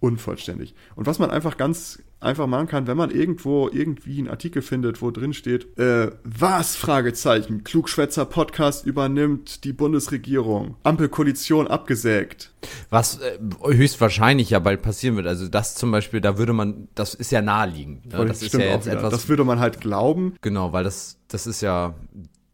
[0.00, 0.74] unvollständig.
[0.94, 5.00] Und was man einfach ganz einfach machen kann, wenn man irgendwo irgendwie einen Artikel findet,
[5.02, 12.52] wo drin steht, äh, was, Fragezeichen, Klugschwätzer Podcast übernimmt die Bundesregierung, Ampelkoalition abgesägt.
[12.90, 15.26] Was äh, höchstwahrscheinlich ja bald passieren wird.
[15.26, 18.06] Also das zum Beispiel, da würde man, das ist ja naheliegend.
[18.06, 18.26] Ne?
[18.26, 19.10] Das, ist ja jetzt etwas.
[19.10, 20.34] Das würde man halt glauben.
[20.42, 21.94] Genau, weil das, das ist ja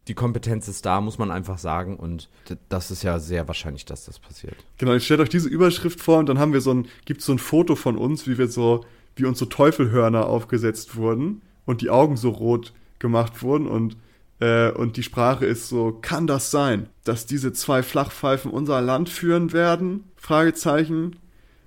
[0.08, 1.96] die Kompetenz ist da, muss man einfach sagen.
[1.96, 2.28] Und
[2.68, 4.54] das ist ja sehr wahrscheinlich, dass das passiert.
[4.78, 7.32] Genau, ich stelle euch diese Überschrift vor und dann haben wir so ein, gibt so
[7.32, 8.84] ein Foto von uns, wie wir so,
[9.16, 13.96] wie uns so Teufelhörner aufgesetzt wurden und die Augen so rot gemacht wurden und
[14.38, 19.08] äh, und die Sprache ist so, kann das sein, dass diese zwei Flachpfeifen unser Land
[19.08, 20.04] führen werden?
[20.16, 21.16] Fragezeichen.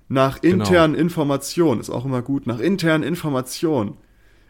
[0.08, 0.64] Nach genau.
[0.64, 1.02] internen genau.
[1.02, 3.96] Informationen, ist auch immer gut, nach internen Informationen.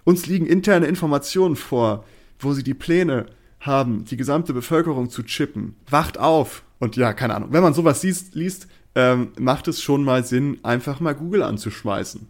[0.05, 2.05] Uns liegen interne Informationen vor,
[2.39, 3.27] wo sie die Pläne
[3.61, 5.77] haben, die gesamte Bevölkerung zu chippen.
[5.89, 6.63] Wacht auf!
[6.79, 7.53] Und ja, keine Ahnung.
[7.53, 12.27] Wenn man sowas liest, liest ähm, macht es schon mal Sinn, einfach mal Google anzuschmeißen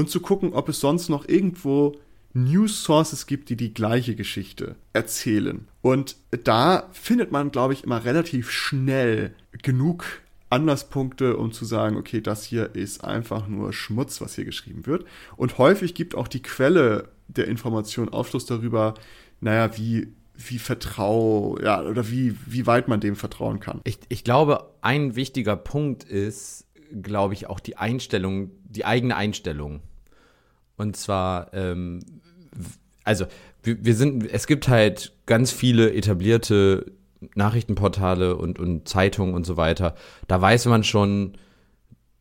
[0.00, 1.94] und zu gucken, ob es sonst noch irgendwo
[2.32, 5.68] News Sources gibt, die die gleiche Geschichte erzählen.
[5.82, 10.04] Und da findet man, glaube ich, immer relativ schnell genug
[10.48, 15.04] Anlasspunkte, um zu sagen, okay, das hier ist einfach nur Schmutz, was hier geschrieben wird.
[15.36, 18.94] Und häufig gibt auch die Quelle der Information Aufschluss darüber,
[19.40, 23.82] naja, wie wie vertrau, ja, oder wie, wie weit man dem vertrauen kann.
[23.84, 26.64] Ich, ich glaube, ein wichtiger Punkt ist,
[27.02, 29.82] glaube ich, auch die Einstellung, die eigene Einstellung.
[30.80, 32.00] Und zwar, ähm,
[33.04, 33.26] also,
[33.62, 36.92] wir, wir sind, es gibt halt ganz viele etablierte
[37.34, 39.94] Nachrichtenportale und, und Zeitungen und so weiter.
[40.26, 41.34] Da weiß man schon,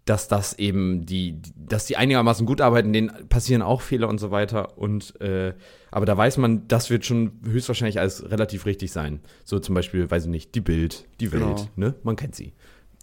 [0.04, 4.30] dass das eben die, dass die einigermaßen gut arbeiten, denen passieren auch Fehler und so
[4.30, 4.78] weiter.
[4.78, 5.54] Und äh,
[5.90, 9.22] aber da weiß man, das wird schon höchstwahrscheinlich alles relativ richtig sein.
[9.46, 11.70] So zum Beispiel, weiß ich nicht, die Bild, die Welt, genau.
[11.76, 11.96] ne?
[12.04, 12.52] Man kennt sie.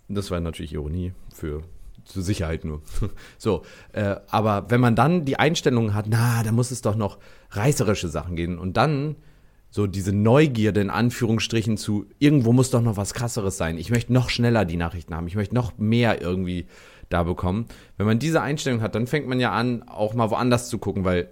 [0.09, 1.63] Das war natürlich Ironie für
[2.07, 2.83] zur Sicherheit nur.
[3.39, 7.19] so, äh, aber wenn man dann die Einstellung hat, na, da muss es doch noch
[7.51, 9.17] reißerische Sachen gehen und dann
[9.71, 13.77] so diese Neugierde in Anführungsstrichen zu, irgendwo muss doch noch was krasseres sein.
[13.77, 15.27] Ich möchte noch schneller die Nachrichten haben.
[15.27, 16.67] Ich möchte noch mehr irgendwie
[17.09, 17.67] da bekommen.
[17.97, 21.05] Wenn man diese Einstellung hat, dann fängt man ja an, auch mal woanders zu gucken,
[21.05, 21.31] weil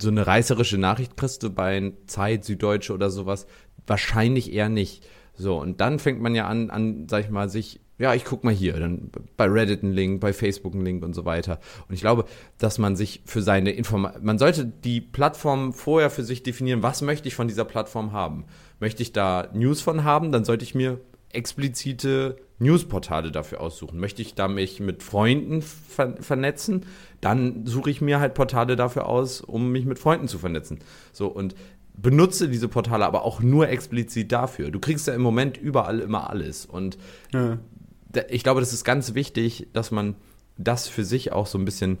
[0.00, 3.46] so eine reißerische Nachricht kriegst du bei Zeit, Süddeutsche oder sowas
[3.86, 5.06] wahrscheinlich eher nicht.
[5.36, 8.42] So, und dann fängt man ja an, an, sag ich mal, sich, ja, ich guck
[8.42, 11.60] mal hier, dann bei Reddit einen Link, bei Facebook einen Link und so weiter.
[11.88, 12.24] Und ich glaube,
[12.58, 17.02] dass man sich für seine Information, man sollte die Plattform vorher für sich definieren, was
[17.02, 18.46] möchte ich von dieser Plattform haben?
[18.80, 21.00] Möchte ich da News von haben, dann sollte ich mir
[21.34, 23.98] explizite Newsportale dafür aussuchen.
[23.98, 26.86] Möchte ich da mich mit Freunden ver vernetzen,
[27.20, 30.78] dann suche ich mir halt Portale dafür aus, um mich mit Freunden zu vernetzen.
[31.12, 31.54] So und
[31.96, 34.70] benutze diese Portale aber auch nur explizit dafür.
[34.70, 36.98] Du kriegst ja im Moment überall immer alles und
[37.32, 37.58] ja.
[38.28, 40.14] Ich glaube, das ist ganz wichtig, dass man
[40.56, 41.98] das für sich auch so ein bisschen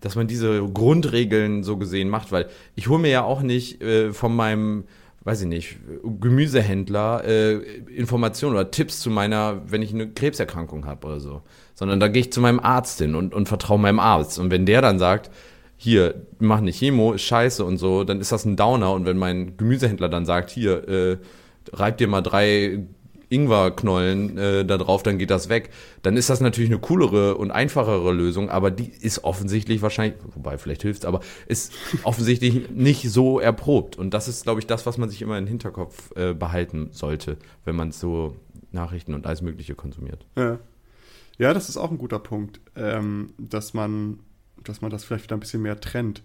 [0.00, 4.12] dass man diese Grundregeln so gesehen macht, weil ich hole mir ja auch nicht äh,
[4.12, 4.82] von meinem
[5.24, 5.78] weiß ich nicht,
[6.20, 7.54] Gemüsehändler äh,
[7.94, 11.42] Informationen oder Tipps zu meiner, wenn ich eine Krebserkrankung habe oder so.
[11.74, 14.38] Sondern da gehe ich zu meinem Arzt hin und, und vertraue meinem Arzt.
[14.38, 15.30] Und wenn der dann sagt,
[15.76, 18.92] hier, mach nicht Chemo, ist scheiße und so, dann ist das ein Downer.
[18.92, 21.18] Und wenn mein Gemüsehändler dann sagt, hier, äh,
[21.72, 22.80] reib dir mal drei
[23.32, 25.70] Ingwerknollen äh, da drauf, dann geht das weg.
[26.02, 30.58] Dann ist das natürlich eine coolere und einfachere Lösung, aber die ist offensichtlich wahrscheinlich, wobei
[30.58, 31.72] vielleicht hilft aber ist
[32.04, 33.96] offensichtlich nicht so erprobt.
[33.96, 37.38] Und das ist, glaube ich, das, was man sich immer im Hinterkopf äh, behalten sollte,
[37.64, 38.36] wenn man so
[38.70, 40.26] Nachrichten und alles Mögliche konsumiert.
[40.36, 40.58] Ja.
[41.38, 44.18] Ja, das ist auch ein guter Punkt, ähm, dass man,
[44.62, 46.22] dass man das vielleicht wieder ein bisschen mehr trennt.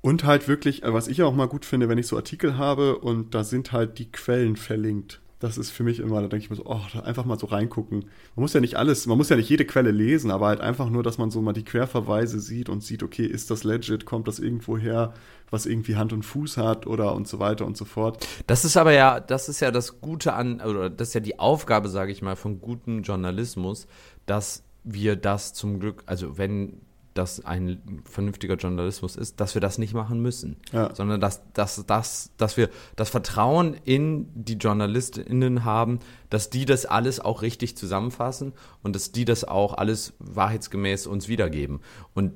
[0.00, 2.98] Und halt wirklich, äh, was ich auch mal gut finde, wenn ich so Artikel habe
[2.98, 6.48] und da sind halt die Quellen verlinkt Das ist für mich immer, da denke ich
[6.48, 7.98] mir so, oh, einfach mal so reingucken.
[8.34, 10.88] Man muss ja nicht alles, man muss ja nicht jede Quelle lesen, aber halt einfach
[10.88, 14.26] nur, dass man so mal die Querverweise sieht und sieht, okay, ist das legit, kommt
[14.26, 15.12] das irgendwo her,
[15.50, 18.26] was irgendwie Hand und Fuß hat oder und so weiter und so fort.
[18.46, 21.38] Das ist aber ja, das ist ja das Gute an, oder das ist ja die
[21.38, 23.86] Aufgabe, sage ich mal, von gutem Journalismus,
[24.24, 26.80] dass wir das zum Glück, also wenn
[27.14, 30.94] das ein vernünftiger Journalismus ist, dass wir das nicht machen müssen, ja.
[30.94, 36.86] sondern dass, dass, dass, dass wir das Vertrauen in die JournalistInnen haben, dass die das
[36.86, 41.80] alles auch richtig zusammenfassen und dass die das auch alles wahrheitsgemäß uns wiedergeben.
[42.14, 42.32] Und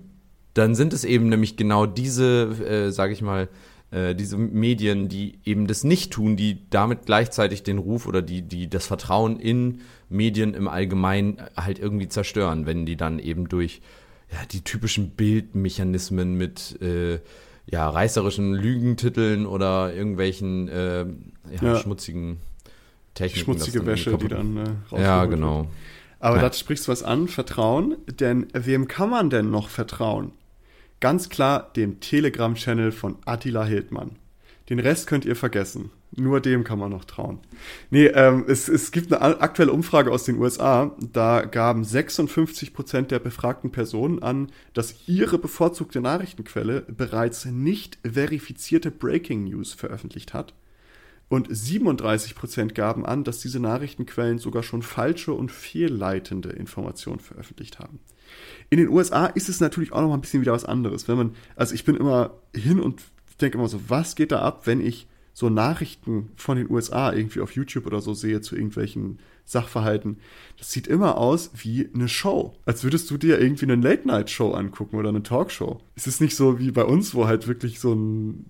[0.54, 3.48] dann sind es eben nämlich genau diese, äh, sage ich mal,
[3.90, 8.42] äh, diese Medien, die eben das nicht tun, die damit gleichzeitig den Ruf oder die,
[8.42, 13.80] die das Vertrauen in Medien im Allgemeinen halt irgendwie zerstören, wenn die dann eben durch
[14.30, 17.20] ja, die typischen Bildmechanismen mit äh,
[17.66, 21.76] ja, reißerischen Lügentiteln oder irgendwelchen äh, ja, ja.
[21.76, 22.38] schmutzigen
[23.14, 23.44] Techniken.
[23.44, 24.56] Schmutzige Wäsche, die dann
[24.92, 25.60] äh, Ja, genau.
[25.60, 25.68] Wird.
[26.20, 26.42] Aber ja.
[26.42, 27.96] da sprichst du was an, Vertrauen.
[28.06, 30.32] Denn wem kann man denn noch vertrauen?
[31.00, 34.16] Ganz klar dem Telegram-Channel von Attila Hildmann.
[34.68, 35.90] Den Rest könnt ihr vergessen.
[36.14, 37.40] Nur dem kann man noch trauen.
[37.90, 40.94] Nee, ähm, es, es gibt eine aktuelle Umfrage aus den USA.
[41.12, 48.90] Da gaben 56 Prozent der befragten Personen an, dass ihre bevorzugte Nachrichtenquelle bereits nicht verifizierte
[48.90, 50.54] Breaking News veröffentlicht hat.
[51.30, 57.78] Und 37 Prozent gaben an, dass diese Nachrichtenquellen sogar schon falsche und fehlleitende Informationen veröffentlicht
[57.78, 58.00] haben.
[58.70, 61.06] In den USA ist es natürlich auch noch mal ein bisschen wieder was anderes.
[61.06, 63.02] Wenn man, also ich bin immer hin und
[63.38, 67.40] denke immer so, was geht da ab, wenn ich so Nachrichten von den USA irgendwie
[67.40, 70.18] auf YouTube oder so sehe zu irgendwelchen Sachverhalten.
[70.58, 72.54] Das sieht immer aus wie eine Show.
[72.66, 75.80] Als würdest du dir irgendwie eine Late-Night-Show angucken oder eine Talkshow.
[75.94, 78.46] Es ist nicht so wie bei uns, wo halt wirklich so ein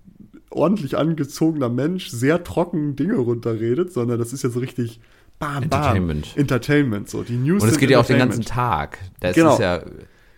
[0.49, 4.99] ordentlich angezogener Mensch sehr trocken Dinge runterredet, sondern das ist ja so richtig
[5.37, 6.33] bam, Entertainment.
[6.33, 6.41] Bam.
[6.41, 7.23] Entertainment, so.
[7.23, 8.97] Die News Und es geht ja auch den ganzen Tag.
[9.19, 9.53] Das genau.
[9.53, 9.83] ist ja,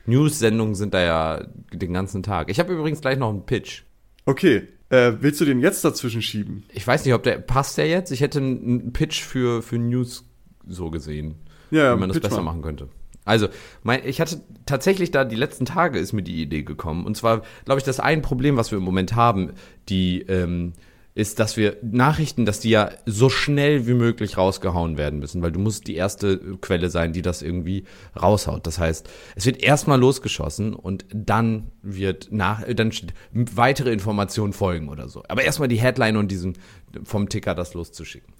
[0.05, 2.49] News-Sendungen sind da ja den ganzen Tag.
[2.49, 3.83] Ich habe übrigens gleich noch einen Pitch.
[4.25, 6.63] Okay, äh, willst du den jetzt dazwischen schieben?
[6.73, 8.11] Ich weiß nicht, ob der passt der jetzt.
[8.11, 10.25] Ich hätte einen Pitch für, für News
[10.67, 11.35] so gesehen,
[11.71, 12.43] ja, wie man das besser mal.
[12.43, 12.89] machen könnte.
[13.23, 13.47] Also,
[13.83, 17.05] mein, ich hatte tatsächlich da die letzten Tage ist mir die Idee gekommen.
[17.05, 19.51] Und zwar, glaube ich, das ein Problem, was wir im Moment haben,
[19.89, 20.73] die ähm,
[21.13, 25.51] ist, dass wir Nachrichten, dass die ja so schnell wie möglich rausgehauen werden müssen, weil
[25.51, 27.83] du musst die erste Quelle sein, die das irgendwie
[28.19, 28.65] raushaut.
[28.65, 32.91] Das heißt, es wird erstmal losgeschossen und dann wird nach, dann
[33.33, 35.23] weitere Informationen folgen oder so.
[35.27, 36.57] Aber erstmal die Headline und diesen
[37.03, 38.33] vom Ticker das loszuschicken.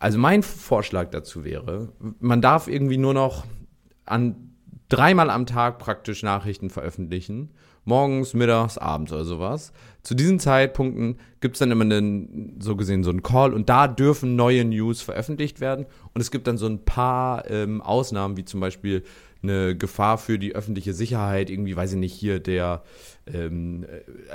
[0.00, 3.44] Also mein Vorschlag dazu wäre, man darf irgendwie nur noch
[4.04, 4.54] an
[4.88, 7.50] dreimal am Tag praktisch Nachrichten veröffentlichen
[7.84, 9.72] morgens, mittags, abends oder sowas.
[10.02, 13.86] Zu diesen Zeitpunkten gibt es dann immer einen, so gesehen so einen Call und da
[13.86, 15.86] dürfen neue News veröffentlicht werden.
[16.12, 19.04] Und es gibt dann so ein paar ähm, Ausnahmen, wie zum Beispiel
[19.42, 22.82] eine Gefahr für die öffentliche Sicherheit, irgendwie, weiß ich nicht, hier der
[23.26, 23.84] ähm,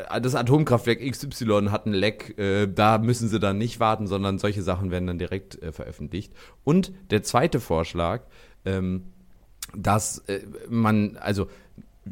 [0.09, 4.39] äh, das Atomkraftwerk XY hat ein Leck, äh, da müssen sie dann nicht warten, sondern
[4.39, 6.33] solche Sachen werden dann direkt äh, veröffentlicht.
[6.63, 8.23] Und der zweite Vorschlag,
[8.65, 9.03] ähm,
[9.75, 11.47] dass äh, man, also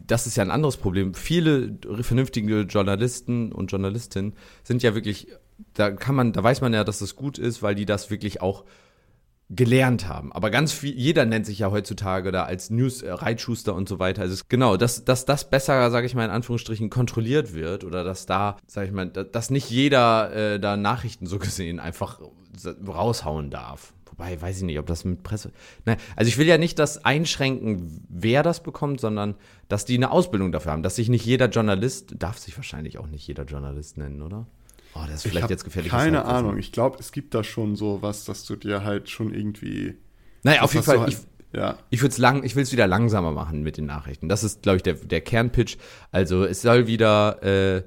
[0.08, 1.13] das ist ja ein anderes Problem.
[1.13, 5.27] Viele vernünftige Journalisten und Journalistinnen sind ja wirklich,
[5.73, 8.41] da kann man, da weiß man ja, dass das gut ist, weil die das wirklich
[8.41, 8.65] auch
[9.49, 10.34] gelernt haben.
[10.34, 13.99] Aber ganz viel, jeder nennt sich ja heutzutage da als News äh, Reitschuster und so
[13.99, 14.23] weiter.
[14.23, 18.25] Also genau, dass, dass das besser, sage ich mal in Anführungsstrichen, kontrolliert wird oder dass
[18.25, 22.19] da, sage ich mal, dass nicht jeder äh, da Nachrichten so gesehen einfach
[22.88, 23.93] raushauen darf.
[24.17, 25.51] Wobei, weiß ich nicht, ob das mit Presse.
[25.86, 29.36] Ne, also ich will ja nicht das einschränken, wer das bekommt, sondern
[29.67, 30.84] dass die eine Ausbildung dafür haben.
[30.84, 34.47] Dass sich nicht jeder Journalist, darf sich wahrscheinlich auch nicht jeder Journalist nennen, oder?
[34.93, 35.91] Oh, das ist vielleicht jetzt gefährlich.
[35.91, 36.58] Keine Ahnung.
[36.58, 39.97] Ich glaube, es gibt da schon so was, dass du dir halt schon irgendwie.
[40.43, 41.01] Naja, auf jeden Fall.
[41.01, 41.17] Halt, ich,
[41.51, 41.78] ja.
[41.89, 44.30] ich würde es lang, ich will es wieder langsamer machen mit den Nachrichten.
[44.30, 45.78] Das ist, glaube ich, der, der Kernpitch.
[46.12, 47.43] Also es soll wieder.
[47.43, 47.84] Äh,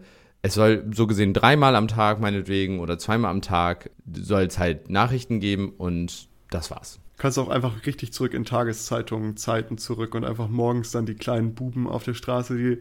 [0.48, 4.90] es soll so gesehen dreimal am Tag meinetwegen oder zweimal am Tag soll es halt
[4.90, 6.98] Nachrichten geben und das war's.
[7.18, 11.54] Kannst auch einfach richtig zurück in Tageszeitungen, Zeiten zurück und einfach morgens dann die kleinen
[11.54, 12.78] Buben auf der Straße, die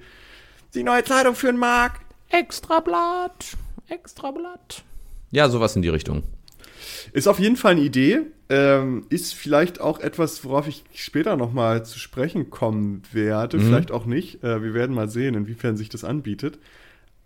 [0.73, 2.01] die neue Zeitung für den Markt.
[2.30, 4.84] Extrablatt, Extrablatt.
[5.32, 6.23] Ja, sowas in die Richtung.
[7.13, 8.21] Ist auf jeden Fall eine Idee.
[8.49, 13.58] Ähm, ist vielleicht auch etwas, worauf ich später nochmal zu sprechen kommen werde.
[13.58, 13.62] Mhm.
[13.63, 14.43] Vielleicht auch nicht.
[14.43, 16.60] Äh, wir werden mal sehen, inwiefern sich das anbietet.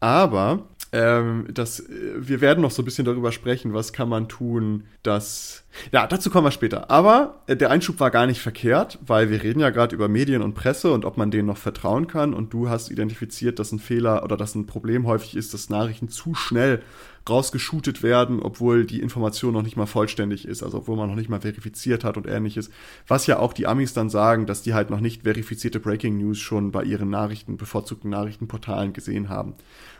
[0.01, 4.27] Aber ähm, das, äh, wir werden noch so ein bisschen darüber sprechen, was kann man
[4.27, 5.63] tun, dass.
[5.93, 6.91] Ja, dazu kommen wir später.
[6.91, 10.41] Aber äh, der Einschub war gar nicht verkehrt, weil wir reden ja gerade über Medien
[10.41, 12.33] und Presse und ob man denen noch vertrauen kann.
[12.33, 16.09] Und du hast identifiziert, dass ein Fehler oder dass ein Problem häufig ist, dass Nachrichten
[16.09, 16.81] zu schnell
[17.29, 21.29] rausgeshootet werden, obwohl die Information noch nicht mal vollständig ist, also obwohl man noch nicht
[21.29, 22.71] mal verifiziert hat und ähnliches.
[23.07, 26.39] Was ja auch die Amis dann sagen, dass die halt noch nicht verifizierte Breaking News
[26.39, 29.53] schon bei ihren Nachrichten, bevorzugten Nachrichtenportalen gesehen haben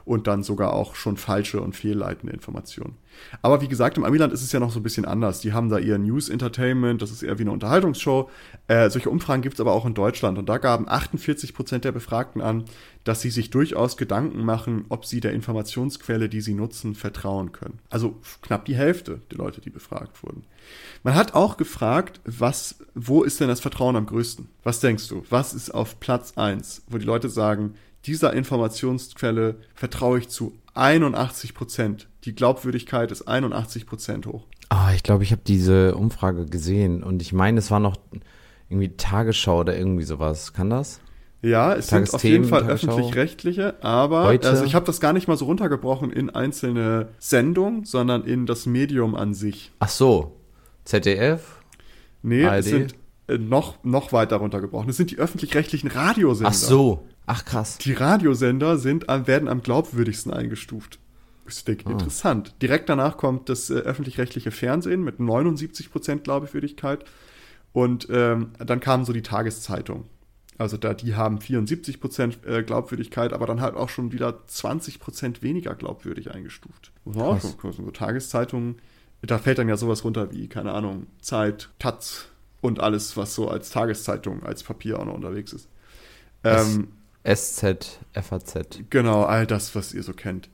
[0.05, 2.97] und dann sogar auch schon falsche und fehlleitende Informationen.
[3.41, 5.41] Aber wie gesagt, im Amiland ist es ja noch so ein bisschen anders.
[5.41, 8.29] Die haben da ihr News Entertainment, das ist eher wie eine Unterhaltungsshow.
[8.67, 11.91] Äh, solche Umfragen gibt es aber auch in Deutschland und da gaben 48 Prozent der
[11.91, 12.65] Befragten an,
[13.03, 17.79] dass sie sich durchaus Gedanken machen, ob sie der Informationsquelle, die sie nutzen, vertrauen können.
[17.89, 20.43] Also knapp die Hälfte der Leute, die befragt wurden.
[21.03, 24.47] Man hat auch gefragt, was, wo ist denn das Vertrauen am größten?
[24.63, 25.23] Was denkst du?
[25.29, 27.73] Was ist auf Platz eins, wo die Leute sagen,
[28.05, 32.07] dieser Informationsquelle vertraue ich zu 81 Prozent.
[32.23, 34.45] Die Glaubwürdigkeit ist 81 Prozent hoch.
[34.69, 37.97] Ah, ich glaube, ich habe diese Umfrage gesehen und ich meine, es war noch
[38.69, 40.53] irgendwie Tagesschau oder irgendwie sowas.
[40.53, 41.01] Kann das?
[41.41, 44.47] Ja, es sind auf jeden Fall öffentlich-rechtliche, aber Heute?
[44.47, 48.67] also ich habe das gar nicht mal so runtergebrochen in einzelne Sendungen, sondern in das
[48.67, 49.71] Medium an sich.
[49.79, 50.37] Ach so,
[50.85, 51.59] ZDF?
[52.21, 52.59] Nee, ARD?
[52.59, 52.95] es sind
[53.27, 54.89] äh, noch, noch weiter runtergebrochen.
[54.89, 56.49] Es sind die öffentlich-rechtlichen Radiosender.
[56.51, 57.77] Ach so, ach krass.
[57.77, 60.99] Die Radiosender sind, werden am glaubwürdigsten eingestuft.
[61.47, 61.91] Ich denke, oh.
[61.91, 62.55] interessant.
[62.62, 67.05] Direkt danach kommt das äh, öffentlich-rechtliche Fernsehen mit 79% Glaubwürdigkeit.
[67.73, 70.05] Und ähm, dann kamen so die Tageszeitungen.
[70.57, 75.73] Also da, die haben 74% äh, Glaubwürdigkeit, aber dann halt auch schon wieder 20% weniger
[75.73, 76.91] glaubwürdig eingestuft.
[77.03, 77.86] Muss man auch schon gucken.
[77.86, 78.75] So Tageszeitungen,
[79.23, 82.27] da fällt dann ja sowas runter wie, keine Ahnung, Zeit, Taz
[82.60, 85.67] und alles, was so als Tageszeitung, als Papier auch noch unterwegs ist.
[86.43, 86.89] Ähm,
[87.23, 88.79] SZ, FAZ.
[88.89, 90.49] Genau, all das, was ihr so kennt.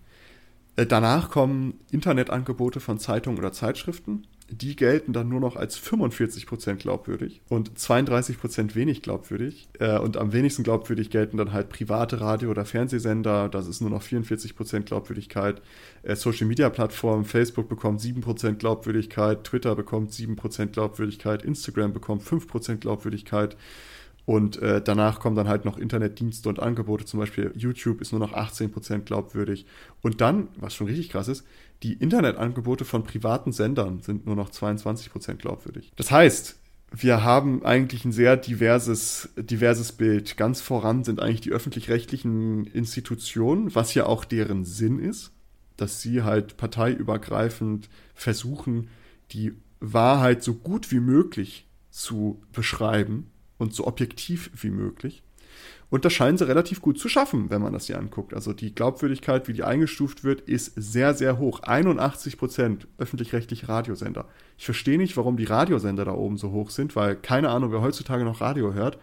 [0.77, 4.27] Äh, danach kommen Internetangebote von Zeitungen oder Zeitschriften.
[4.49, 9.67] Die gelten dann nur noch als 45% glaubwürdig und 32% wenig glaubwürdig.
[9.79, 13.49] Äh, und am wenigsten glaubwürdig gelten dann halt private Radio- oder Fernsehsender.
[13.49, 15.61] Das ist nur noch 44% Glaubwürdigkeit.
[16.03, 23.57] Äh, Social-Media-Plattformen, Facebook bekommt 7% Glaubwürdigkeit, Twitter bekommt 7% Glaubwürdigkeit, Instagram bekommt 5% Glaubwürdigkeit.
[24.27, 28.19] Und äh, danach kommen dann halt noch Internetdienste und Angebote, zum Beispiel YouTube ist nur
[28.19, 29.65] noch 18% glaubwürdig.
[30.01, 31.45] Und dann, was schon richtig krass ist,
[31.81, 35.93] die Internetangebote von privaten Sendern sind nur noch 22% glaubwürdig.
[35.95, 36.57] Das heißt,
[36.91, 40.35] wir haben eigentlich ein sehr diverses, diverses Bild.
[40.35, 45.31] Ganz voran sind eigentlich die öffentlich-rechtlichen Institutionen, was ja auch deren Sinn ist,
[45.77, 48.89] dass sie halt parteiübergreifend versuchen,
[49.31, 55.23] die Wahrheit so gut wie möglich zu beschreiben und so objektiv wie möglich.
[55.89, 58.33] Und das scheinen sie relativ gut zu schaffen, wenn man das hier anguckt.
[58.33, 61.61] Also die Glaubwürdigkeit, wie die eingestuft wird, ist sehr, sehr hoch.
[61.61, 64.25] 81 Prozent öffentlich-rechtliche Radiosender.
[64.57, 67.81] Ich verstehe nicht, warum die Radiosender da oben so hoch sind, weil keine Ahnung, wer
[67.81, 68.97] heutzutage noch Radio hört.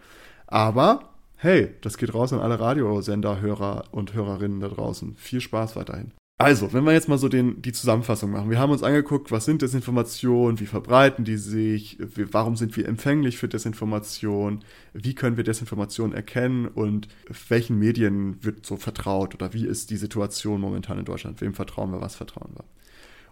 [0.47, 5.15] Aber hey, das geht raus an alle Radiosender-Hörer und Hörerinnen da draußen.
[5.17, 6.13] Viel Spaß weiterhin.
[6.37, 8.51] Also, wenn wir jetzt mal so den, die Zusammenfassung machen.
[8.51, 13.39] Wir haben uns angeguckt, was sind Desinformationen, wie verbreiten die sich, warum sind wir empfänglich
[13.39, 17.07] für Desinformation, wie können wir Desinformation erkennen und
[17.49, 21.93] welchen Medien wird so vertraut oder wie ist die Situation momentan in Deutschland, wem vertrauen
[21.93, 22.65] wir, was vertrauen wir.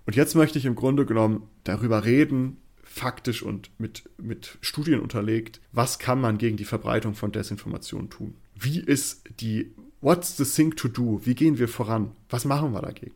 [0.07, 5.61] Und jetzt möchte ich im Grunde genommen darüber reden, faktisch und mit, mit Studien unterlegt,
[5.73, 8.35] was kann man gegen die Verbreitung von Desinformation tun.
[8.55, 11.21] Wie ist die What's the thing to do?
[11.25, 12.11] Wie gehen wir voran?
[12.29, 13.15] Was machen wir dagegen?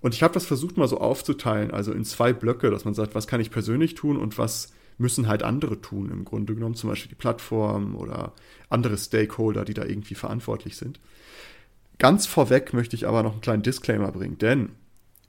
[0.00, 3.14] Und ich habe das versucht mal so aufzuteilen, also in zwei Blöcke, dass man sagt,
[3.14, 6.88] was kann ich persönlich tun und was müssen halt andere tun im Grunde genommen, zum
[6.90, 8.32] Beispiel die Plattform oder
[8.70, 11.00] andere Stakeholder, die da irgendwie verantwortlich sind.
[11.98, 14.70] Ganz vorweg möchte ich aber noch einen kleinen Disclaimer bringen, denn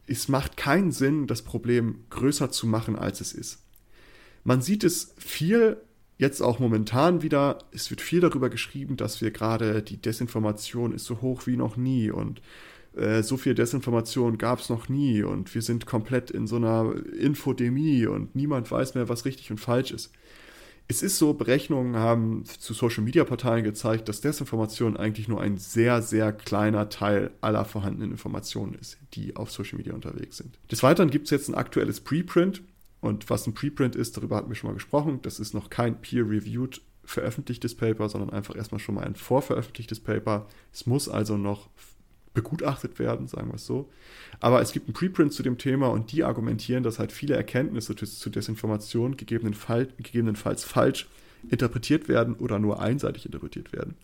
[0.06, 3.62] es macht keinen Sinn, das Problem größer zu machen, als es ist.
[4.45, 5.82] Man sieht es viel
[6.17, 11.06] jetzt auch momentan wieder, es wird viel darüber geschrieben, dass wir gerade die Desinformation ist
[11.06, 12.41] so hoch wie noch nie und
[12.95, 16.93] äh, so viel Desinformation gab es noch nie und wir sind komplett in so einer
[17.19, 20.12] Infodemie und niemand weiß mehr, was richtig und falsch ist.
[20.89, 26.32] Es ist so, Berechnungen haben zu Social-Media-Portalen gezeigt, dass Desinformation eigentlich nur ein sehr, sehr
[26.32, 30.58] kleiner Teil aller vorhandenen Informationen ist, die auf Social Media unterwegs sind.
[30.71, 32.62] Des Weiteren gibt es jetzt ein aktuelles Preprint,
[33.08, 35.20] und was ein Preprint ist, darüber hatten wir schon mal gesprochen.
[35.22, 40.48] Das ist noch kein peer-reviewed veröffentlichtes Paper, sondern einfach erstmal schon mal ein vorveröffentlichtes Paper.
[40.74, 41.70] Es muss also noch
[42.34, 43.89] begutachtet werden, sagen wir es so.
[44.39, 47.96] Aber es gibt ein Preprint zu dem Thema und die argumentieren, dass halt viele Erkenntnisse
[47.96, 51.08] zu Desinformation gegebenenfalls, gegebenenfalls falsch
[51.49, 53.95] interpretiert werden oder nur einseitig interpretiert werden.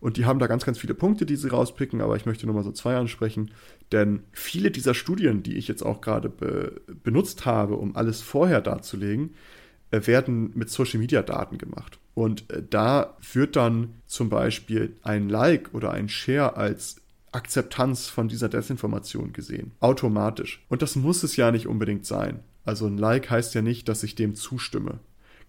[0.00, 2.54] Und die haben da ganz, ganz viele Punkte, die sie rauspicken, aber ich möchte nur
[2.54, 3.50] mal so zwei ansprechen,
[3.92, 8.60] denn viele dieser Studien, die ich jetzt auch gerade be benutzt habe, um alles vorher
[8.60, 9.34] darzulegen,
[9.90, 11.98] äh, werden mit Social-Media-Daten gemacht.
[12.14, 17.00] Und äh, da wird dann zum Beispiel ein Like oder ein Share als
[17.32, 19.72] Akzeptanz von dieser Desinformation gesehen.
[19.80, 20.64] Automatisch.
[20.68, 22.40] Und das muss es ja nicht unbedingt sein.
[22.64, 24.98] Also ein Like heißt ja nicht, dass ich dem zustimme.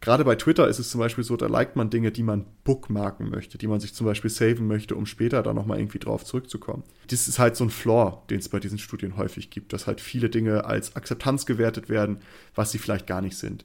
[0.02, 3.30] Gerade bei Twitter ist es zum Beispiel so, da liked man Dinge, die man bookmarken
[3.30, 6.84] möchte, die man sich zum Beispiel saven möchte, um später da nochmal irgendwie drauf zurückzukommen.
[7.08, 10.02] Das ist halt so ein Flaw, den es bei diesen Studien häufig gibt, dass halt
[10.02, 12.18] viele Dinge als Akzeptanz gewertet werden,
[12.56, 13.64] was sie vielleicht gar nicht sind.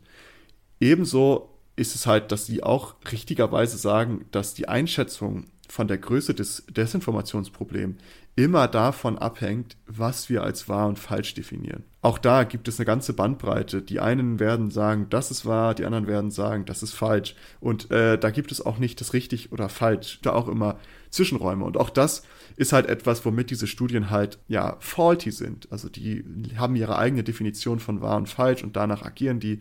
[0.79, 6.35] Ebenso ist es halt, dass sie auch richtigerweise sagen, dass die Einschätzung von der Größe
[6.35, 7.97] des Desinformationsproblems
[8.37, 11.85] immer davon abhängt, was wir als wahr und falsch definieren.
[12.03, 13.81] Auch da gibt es eine ganze Bandbreite.
[13.81, 17.35] Die einen werden sagen, das ist wahr, die anderen werden sagen, das ist falsch.
[17.61, 20.79] Und äh, da gibt es auch nicht das richtig oder falsch, da auch immer
[21.09, 21.65] Zwischenräume.
[21.65, 22.25] Und auch das
[22.57, 25.73] ist halt etwas, womit diese Studien halt ja faulty sind.
[25.73, 26.23] Also die
[26.59, 29.61] haben ihre eigene Definition von wahr und falsch und danach agieren die.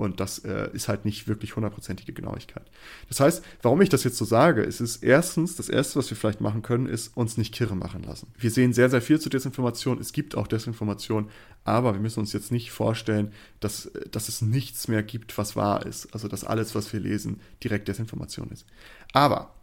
[0.00, 2.70] Und das äh, ist halt nicht wirklich hundertprozentige Genauigkeit.
[3.10, 6.16] Das heißt, warum ich das jetzt so sage, ist es erstens, das Erste, was wir
[6.16, 8.28] vielleicht machen können, ist uns nicht kirre machen lassen.
[8.38, 10.00] Wir sehen sehr, sehr viel zu Desinformation.
[10.00, 11.28] Es gibt auch Desinformation,
[11.64, 15.84] aber wir müssen uns jetzt nicht vorstellen, dass, dass es nichts mehr gibt, was wahr
[15.84, 16.14] ist.
[16.14, 18.64] Also, dass alles, was wir lesen, direkt Desinformation ist.
[19.12, 19.54] Aber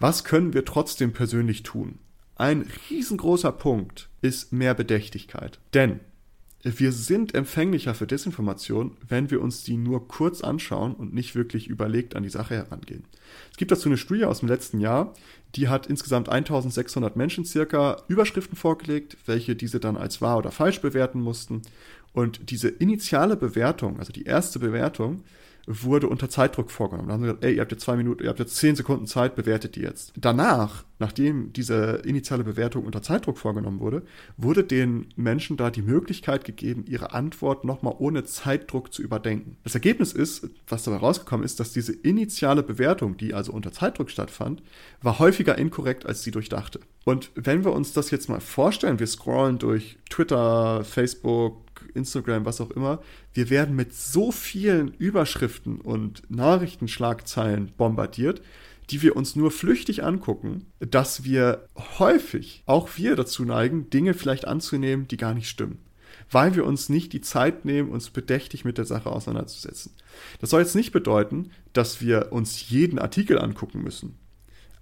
[0.00, 2.00] was können wir trotzdem persönlich tun?
[2.34, 5.60] Ein riesengroßer Punkt ist mehr Bedächtigkeit.
[5.72, 6.00] Denn
[6.64, 11.68] wir sind empfänglicher für Desinformation, wenn wir uns die nur kurz anschauen und nicht wirklich
[11.68, 13.04] überlegt an die Sache herangehen.
[13.50, 15.12] Es gibt dazu eine Studie aus dem letzten Jahr,
[15.56, 20.80] die hat insgesamt 1600 Menschen circa Überschriften vorgelegt, welche diese dann als wahr oder falsch
[20.80, 21.62] bewerten mussten.
[22.14, 25.22] Und diese initiale Bewertung, also die erste Bewertung,
[25.66, 27.08] wurde unter Zeitdruck vorgenommen.
[27.08, 29.06] Da haben sie gesagt, ey, ihr habt jetzt zwei Minuten, ihr habt jetzt zehn Sekunden
[29.06, 30.12] Zeit, bewertet die jetzt.
[30.16, 34.02] Danach, nachdem diese initiale Bewertung unter Zeitdruck vorgenommen wurde,
[34.36, 39.56] wurde den Menschen da die Möglichkeit gegeben, ihre Antwort nochmal ohne Zeitdruck zu überdenken.
[39.64, 44.10] Das Ergebnis ist, was dabei rausgekommen ist, dass diese initiale Bewertung, die also unter Zeitdruck
[44.10, 44.62] stattfand,
[45.02, 46.80] war häufiger inkorrekt, als sie durchdachte.
[47.04, 51.63] Und wenn wir uns das jetzt mal vorstellen, wir scrollen durch Twitter, Facebook,
[51.94, 58.42] Instagram, was auch immer, wir werden mit so vielen Überschriften und Nachrichtenschlagzeilen bombardiert,
[58.90, 61.68] die wir uns nur flüchtig angucken, dass wir
[61.98, 65.78] häufig, auch wir dazu neigen, Dinge vielleicht anzunehmen, die gar nicht stimmen.
[66.30, 69.92] Weil wir uns nicht die Zeit nehmen, uns bedächtig mit der Sache auseinanderzusetzen.
[70.40, 74.18] Das soll jetzt nicht bedeuten, dass wir uns jeden Artikel angucken müssen.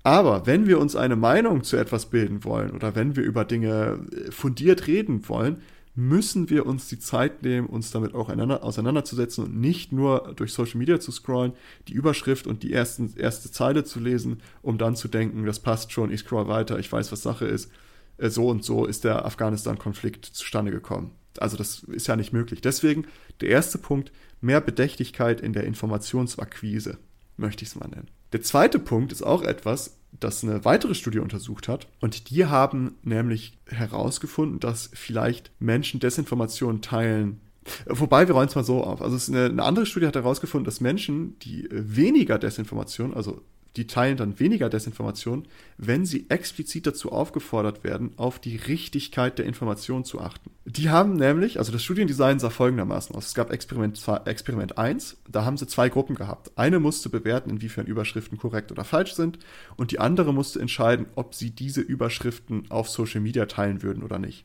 [0.05, 4.01] Aber wenn wir uns eine Meinung zu etwas bilden wollen oder wenn wir über Dinge
[4.31, 5.63] fundiert reden wollen,
[5.95, 10.79] müssen wir uns die Zeit nehmen, uns damit auch auseinanderzusetzen und nicht nur durch Social
[10.79, 11.53] Media zu scrollen,
[11.89, 15.93] die Überschrift und die ersten, erste Zeile zu lesen, um dann zu denken, das passt
[15.93, 17.71] schon, ich scroll weiter, ich weiß, was Sache ist.
[18.17, 21.13] Äh, so und so ist der Afghanistan-Konflikt zustande gekommen.
[21.39, 22.61] Also das ist ja nicht möglich.
[22.61, 23.07] Deswegen
[23.41, 26.99] der erste Punkt, mehr Bedächtigkeit in der Informationsakquise,
[27.37, 28.09] möchte ich es mal nennen.
[28.33, 31.89] Der zweite Punkt ist auch etwas, das eine weitere Studie untersucht hat.
[32.01, 37.41] Und die haben nämlich herausgefunden, dass vielleicht Menschen Desinformationen teilen.
[37.87, 39.03] Wobei, wir räumen es mal so auf.
[39.03, 43.43] Also eine, eine, andere Studie hat herausgefunden, dass Menschen, die weniger Desinformation, also
[43.77, 45.49] die teilen dann weniger Desinformation,
[45.79, 50.51] wenn sie explizit dazu aufgefordert werden, auf die Richtigkeit der Information zu achten.
[50.65, 53.27] Die haben nämlich, also das Studiendesign sah folgendermaßen aus.
[53.27, 56.53] Es gab Experiment, Experiment 1, da haben sie zwei Gruppen gehabt.
[56.57, 59.39] Eine musste bewerten, inwiefern Überschriften korrekt oder falsch sind
[59.77, 64.19] und die andere musste entscheiden, ob sie diese Überschriften auf Social Media teilen würden oder
[64.19, 64.45] nicht.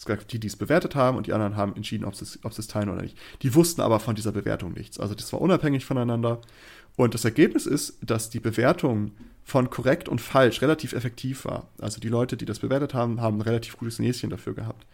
[0.00, 2.38] Es gab die, die es bewertet haben und die anderen haben entschieden, ob sie, es,
[2.42, 3.18] ob sie es teilen oder nicht.
[3.42, 4.98] Die wussten aber von dieser Bewertung nichts.
[4.98, 6.40] Also das war unabhängig voneinander.
[6.96, 9.12] Und das Ergebnis ist, dass die Bewertung
[9.44, 11.66] von korrekt und falsch relativ effektiv war.
[11.80, 14.86] Also die Leute, die das bewertet haben, haben ein relativ gutes Näschen dafür gehabt.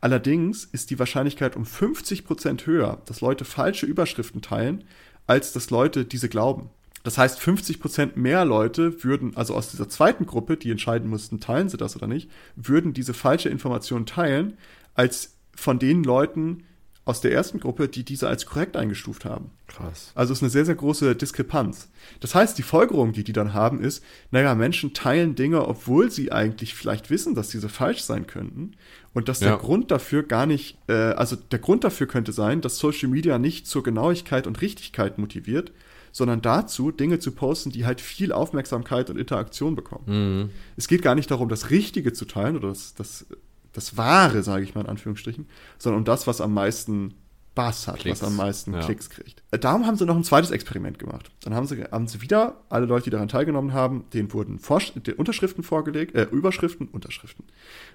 [0.00, 4.84] Allerdings ist die Wahrscheinlichkeit um 50 Prozent höher, dass Leute falsche Überschriften teilen,
[5.26, 6.70] als dass Leute diese glauben.
[7.02, 11.40] Das heißt, 50 Prozent mehr Leute würden, also aus dieser zweiten Gruppe, die entscheiden mussten,
[11.40, 14.56] teilen sie das oder nicht, würden diese falsche Information teilen,
[14.94, 16.64] als von den Leuten
[17.06, 19.50] aus der ersten Gruppe, die diese als korrekt eingestuft haben.
[19.66, 20.12] Krass.
[20.14, 21.88] Also es ist eine sehr, sehr große Diskrepanz.
[22.20, 26.32] Das heißt, die Folgerung, die die dann haben, ist, naja, Menschen teilen Dinge, obwohl sie
[26.32, 28.72] eigentlich vielleicht wissen, dass diese falsch sein könnten.
[29.12, 29.56] Und dass der ja.
[29.56, 33.66] Grund dafür gar nicht, äh, also der Grund dafür könnte sein, dass Social Media nicht
[33.66, 35.72] zur Genauigkeit und Richtigkeit motiviert,
[36.10, 40.04] sondern dazu, Dinge zu posten, die halt viel Aufmerksamkeit und Interaktion bekommen.
[40.06, 40.50] Mhm.
[40.76, 43.26] Es geht gar nicht darum, das Richtige zu teilen oder das, das,
[43.74, 45.46] das Wahre, sage ich mal in Anführungsstrichen,
[45.78, 47.14] sondern um das, was am meisten
[47.54, 48.20] Bass hat, Klicks.
[48.20, 48.80] was am meisten ja.
[48.80, 49.42] Klicks kriegt.
[49.50, 51.30] Äh, darum haben sie noch ein zweites Experiment gemacht.
[51.42, 54.92] Dann haben sie, haben sie wieder alle Leute, die daran teilgenommen haben, denen wurden Vorsch
[55.16, 57.44] Unterschriften vorgelegt, äh, Überschriften, Unterschriften,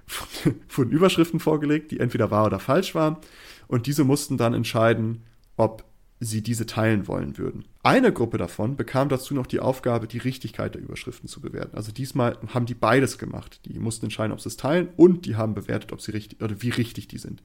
[0.70, 3.18] wurden Überschriften vorgelegt, die entweder wahr oder falsch waren.
[3.68, 5.24] Und diese mussten dann entscheiden,
[5.58, 5.84] ob
[6.20, 7.66] sie diese teilen wollen würden.
[7.82, 11.78] Eine Gruppe davon bekam dazu noch die Aufgabe, die Richtigkeit der Überschriften zu bewerten.
[11.78, 13.62] Also diesmal haben die beides gemacht.
[13.66, 16.62] Die mussten entscheiden, ob sie es teilen und die haben bewertet, ob sie richtig oder
[16.62, 17.42] wie richtig die sind.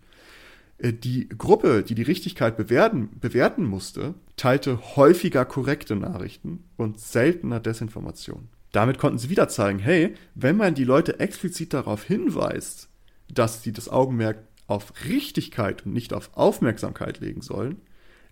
[0.78, 7.60] Äh, die Gruppe, die die Richtigkeit bewerten, bewerten musste, teilte häufiger korrekte Nachrichten und seltener
[7.60, 8.48] Desinformation.
[8.72, 12.88] Damit konnten sie wieder zeigen, hey, wenn man die Leute explizit darauf hinweist,
[13.32, 17.80] dass sie das Augenmerk auf Richtigkeit und nicht auf Aufmerksamkeit legen sollen,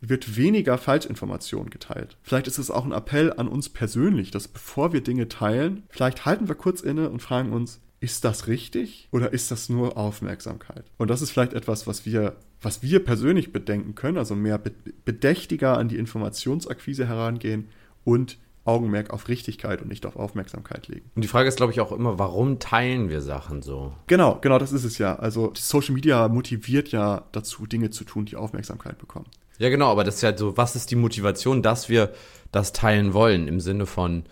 [0.02, 2.16] wird weniger Falschinformation geteilt.
[2.22, 6.26] Vielleicht ist es auch ein Appell an uns persönlich, dass bevor wir Dinge teilen, vielleicht
[6.26, 10.84] halten wir kurz inne und fragen uns, ist das richtig oder ist das nur Aufmerksamkeit?
[10.98, 14.60] Und das ist vielleicht etwas, was wir, was wir persönlich bedenken können, also mehr
[15.04, 17.68] bedächtiger an die Informationsakquise herangehen
[18.02, 21.10] und Augenmerk auf Richtigkeit und nicht auf Aufmerksamkeit legen.
[21.14, 23.92] Und die Frage ist, glaube ich, auch immer, warum teilen wir Sachen so?
[24.06, 25.16] Genau, genau, das ist es ja.
[25.16, 29.26] Also Social Media motiviert ja dazu, Dinge zu tun, die Aufmerksamkeit bekommen.
[29.62, 32.10] Ja, genau, aber das ist ja so, was ist die Motivation, dass wir
[32.50, 33.46] das teilen wollen?
[33.46, 34.24] Im Sinne von,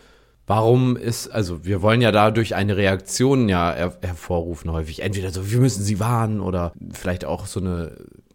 [0.48, 5.02] warum ist, also wir wollen ja dadurch eine Reaktion ja her hervorrufen häufig.
[5.02, 7.92] Entweder so, wir müssen sie warnen oder vielleicht auch so eine,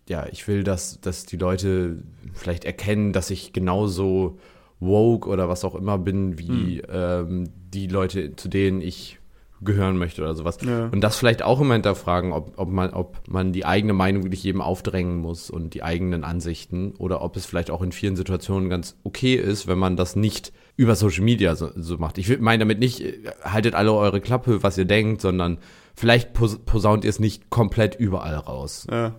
[0.08, 1.98] ja, ich will, dass, dass die Leute
[2.34, 4.40] vielleicht erkennen, dass ich genauso
[4.80, 6.82] woke oder was auch immer bin, wie hm.
[6.90, 9.20] ähm, die Leute, zu denen ich
[9.62, 10.58] gehören möchte oder sowas.
[10.62, 10.88] Ja.
[10.88, 14.44] Und das vielleicht auch immer hinterfragen, ob, ob, man, ob man die eigene Meinung wirklich
[14.44, 18.70] jedem aufdrängen muss und die eigenen Ansichten oder ob es vielleicht auch in vielen Situationen
[18.70, 22.18] ganz okay ist, wenn man das nicht über Social Media so, so macht.
[22.18, 25.60] Ich meine damit nicht, äh, haltet alle eure Klappe, was ihr denkt, sondern
[25.96, 28.86] vielleicht pos posaunt ihr es nicht komplett überall raus.
[28.92, 29.16] Ja,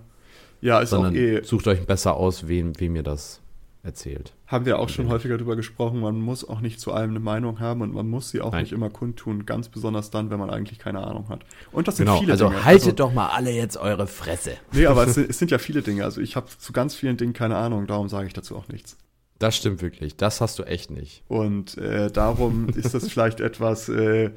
[0.61, 1.43] ja ist sondern auch eh.
[1.43, 3.41] Sucht euch besser aus, wem, wem ihr das
[3.83, 4.36] erzählt.
[4.47, 7.59] Haben wir auch schon häufiger darüber gesprochen, man muss auch nicht zu allem eine Meinung
[7.59, 8.63] haben und man muss sie auch Nein.
[8.63, 11.41] nicht immer kundtun, ganz besonders dann, wenn man eigentlich keine Ahnung hat.
[11.73, 12.65] Und das sind genau, viele also Dinge.
[12.65, 14.53] haltet also, doch mal alle jetzt eure Fresse.
[14.73, 16.05] Nee, aber es sind, es sind ja viele Dinge.
[16.05, 18.97] Also ich habe zu ganz vielen Dingen keine Ahnung, darum sage ich dazu auch nichts.
[19.39, 20.17] Das stimmt wirklich.
[20.17, 21.23] Das hast du echt nicht.
[21.29, 24.31] Und äh, darum ist das vielleicht etwas, äh,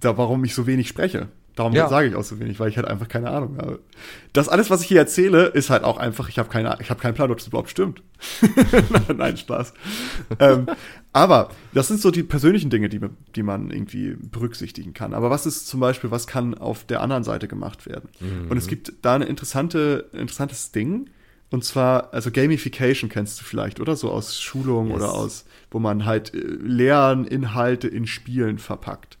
[0.00, 1.28] da, warum ich so wenig spreche.
[1.56, 1.88] Darum ja.
[1.88, 3.78] sage ich auch so wenig, weil ich halt einfach keine Ahnung habe.
[4.32, 7.00] Das alles, was ich hier erzähle, ist halt auch einfach, ich habe keine, ich habe
[7.00, 8.02] keinen Plan, ob das überhaupt stimmt.
[9.16, 9.72] Nein, Spaß.
[10.40, 10.66] ähm,
[11.12, 13.00] aber das sind so die persönlichen Dinge, die,
[13.36, 15.14] die man irgendwie berücksichtigen kann.
[15.14, 18.08] Aber was ist zum Beispiel, was kann auf der anderen Seite gemacht werden?
[18.18, 18.50] Mhm.
[18.50, 21.10] Und es gibt da ein interessante, interessantes Ding.
[21.50, 23.94] Und zwar, also Gamification kennst du vielleicht, oder?
[23.94, 24.96] So aus Schulungen yes.
[24.96, 29.18] oder aus, wo man halt äh, Lerninhalte in Spielen verpackt.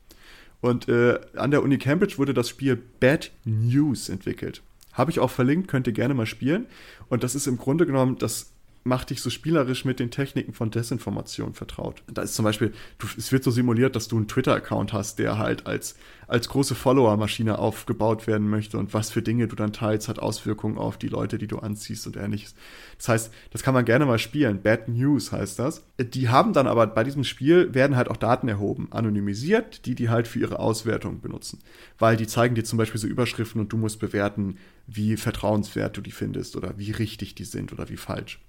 [0.64, 4.62] Und äh, an der Uni Cambridge wurde das Spiel Bad News entwickelt.
[4.94, 6.64] Habe ich auch verlinkt, könnt ihr gerne mal spielen.
[7.10, 8.53] Und das ist im Grunde genommen das
[8.84, 12.02] macht dich so spielerisch mit den Techniken von Desinformation vertraut.
[12.06, 15.38] Da ist zum Beispiel, du, es wird so simuliert, dass du einen Twitter-Account hast, der
[15.38, 15.96] halt als,
[16.28, 20.76] als große Follower-Maschine aufgebaut werden möchte und was für Dinge du dann teilst, hat Auswirkungen
[20.76, 22.54] auf die Leute, die du anziehst und ähnliches.
[22.98, 24.62] Das heißt, das kann man gerne mal spielen.
[24.62, 25.86] Bad News heißt das.
[25.98, 30.10] Die haben dann aber bei diesem Spiel werden halt auch Daten erhoben, anonymisiert, die die
[30.10, 31.60] halt für ihre Auswertung benutzen.
[31.98, 36.02] Weil die zeigen dir zum Beispiel so Überschriften und du musst bewerten, wie vertrauenswert du
[36.02, 38.40] die findest oder wie richtig die sind oder wie falsch.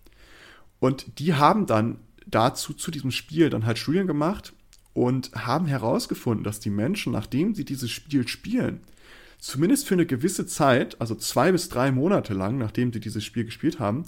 [0.79, 4.53] Und die haben dann dazu, zu diesem Spiel, dann halt Studien gemacht
[4.93, 8.79] und haben herausgefunden, dass die Menschen, nachdem sie dieses Spiel spielen,
[9.39, 13.45] zumindest für eine gewisse Zeit, also zwei bis drei Monate lang, nachdem sie dieses Spiel
[13.45, 14.05] gespielt haben,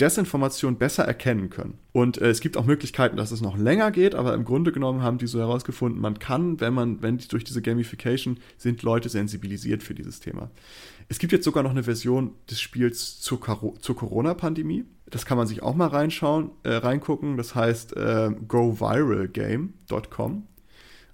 [0.00, 1.78] Desinformation besser erkennen können.
[1.92, 5.02] Und äh, es gibt auch Möglichkeiten, dass es noch länger geht, aber im Grunde genommen
[5.02, 9.08] haben die so herausgefunden, man kann, wenn man, wenn die, durch diese Gamification sind Leute
[9.08, 10.50] sensibilisiert für dieses Thema.
[11.08, 13.40] Es gibt jetzt sogar noch eine Version des Spiels zur,
[13.80, 14.84] zur Corona-Pandemie.
[15.06, 17.36] Das kann man sich auch mal reinschauen, äh, reingucken.
[17.36, 20.46] Das heißt äh, goviralgame.com.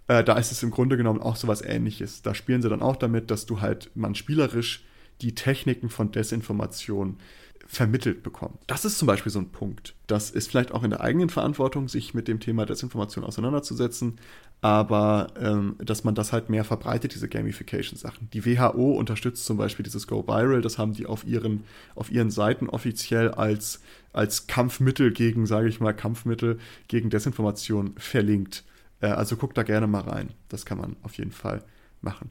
[0.09, 2.23] Äh, da ist es im Grunde genommen auch so was ähnliches.
[2.23, 4.85] Da spielen sie dann auch damit, dass du halt man spielerisch
[5.21, 7.19] die Techniken von Desinformation
[7.67, 8.59] vermittelt bekommt.
[8.67, 9.95] Das ist zum Beispiel so ein Punkt.
[10.09, 14.19] Das ist vielleicht auch in der eigenen Verantwortung, sich mit dem Thema Desinformation auseinanderzusetzen,
[14.63, 18.29] aber ähm, dass man das halt mehr verbreitet, diese Gamification-Sachen.
[18.31, 22.31] Die WHO unterstützt zum Beispiel dieses Go Viral, das haben die auf ihren, auf ihren
[22.31, 23.81] Seiten offiziell als,
[24.13, 26.59] als Kampfmittel gegen, sage ich mal, Kampfmittel
[26.89, 28.65] gegen Desinformation verlinkt.
[29.01, 30.31] Äh, also guckt da gerne mal rein.
[30.49, 31.63] Das kann man auf jeden Fall
[32.03, 32.31] machen.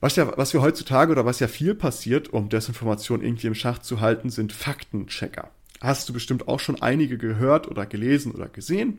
[0.00, 3.78] Was ja, was wir heutzutage oder was ja viel passiert, um Desinformation irgendwie im Schach
[3.78, 5.50] zu halten, sind Faktenchecker.
[5.80, 8.98] Hast du bestimmt auch schon einige gehört oder gelesen oder gesehen.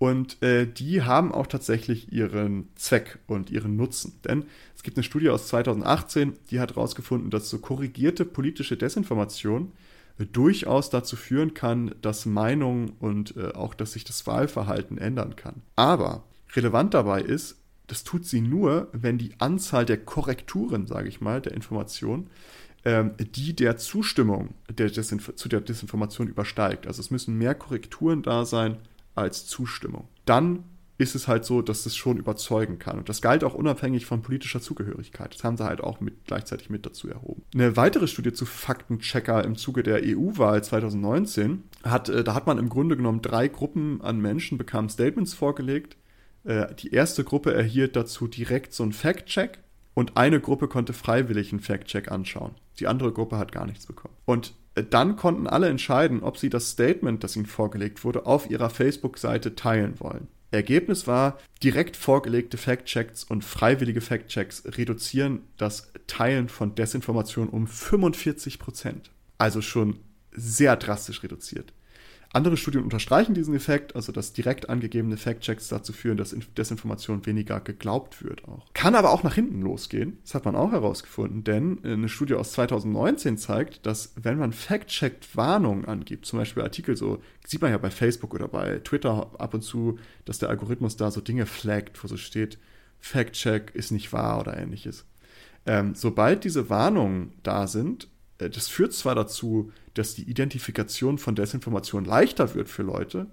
[0.00, 4.14] Und äh, die haben auch tatsächlich ihren Zweck und ihren Nutzen.
[4.24, 9.72] Denn es gibt eine Studie aus 2018, die hat herausgefunden, dass so korrigierte politische Desinformation
[10.32, 15.60] durchaus dazu führen kann, dass Meinungen und äh, auch, dass sich das Wahlverhalten ändern kann.
[15.76, 16.24] Aber
[16.56, 21.42] relevant dabei ist, das tut sie nur, wenn die Anzahl der Korrekturen, sage ich mal,
[21.42, 22.30] der Information
[22.86, 26.86] ähm, die der Zustimmung der zu der Desinformation übersteigt.
[26.86, 28.78] Also es müssen mehr Korrekturen da sein
[29.14, 30.08] als Zustimmung.
[30.24, 30.64] Dann
[31.00, 32.98] ist es halt so, dass es schon überzeugen kann.
[32.98, 35.34] Und das galt auch unabhängig von politischer Zugehörigkeit.
[35.34, 37.42] Das haben sie halt auch mit, gleichzeitig mit dazu erhoben.
[37.54, 42.58] Eine weitere Studie zu Faktenchecker im Zuge der EU-Wahl 2019 hat, äh, da hat man
[42.58, 45.96] im Grunde genommen drei Gruppen an Menschen bekamen Statements vorgelegt.
[46.44, 49.58] Äh, die erste Gruppe erhielt dazu direkt so einen Fact-Check
[49.94, 52.54] und eine Gruppe konnte freiwillig einen Fact-Check anschauen.
[52.78, 54.14] Die andere Gruppe hat gar nichts bekommen.
[54.26, 58.70] Und dann konnten alle entscheiden, ob sie das Statement, das ihnen vorgelegt wurde, auf ihrer
[58.70, 60.28] Facebook-Seite teilen wollen.
[60.52, 68.58] Ergebnis war, direkt vorgelegte Fact-Checks und freiwillige Fact-Checks reduzieren das Teilen von Desinformation um 45
[68.58, 69.10] Prozent.
[69.38, 70.00] Also schon
[70.32, 71.72] sehr drastisch reduziert.
[72.32, 77.60] Andere Studien unterstreichen diesen Effekt, also dass direkt angegebene Fact-Checks dazu führen, dass Desinformation weniger
[77.60, 78.72] geglaubt wird auch.
[78.72, 80.18] Kann aber auch nach hinten losgehen.
[80.22, 85.36] Das hat man auch herausgefunden, denn eine Studie aus 2019 zeigt, dass wenn man Fact-Checkt
[85.36, 89.54] Warnungen angibt, zum Beispiel Artikel so, sieht man ja bei Facebook oder bei Twitter ab
[89.54, 92.58] und zu, dass der Algorithmus da so Dinge flaggt, wo so steht,
[93.00, 95.04] Fact-Check ist nicht wahr oder ähnliches.
[95.66, 98.06] Ähm, sobald diese Warnungen da sind, äh,
[98.48, 103.26] das führt zwar dazu, dass die Identifikation von Desinformation leichter wird für Leute,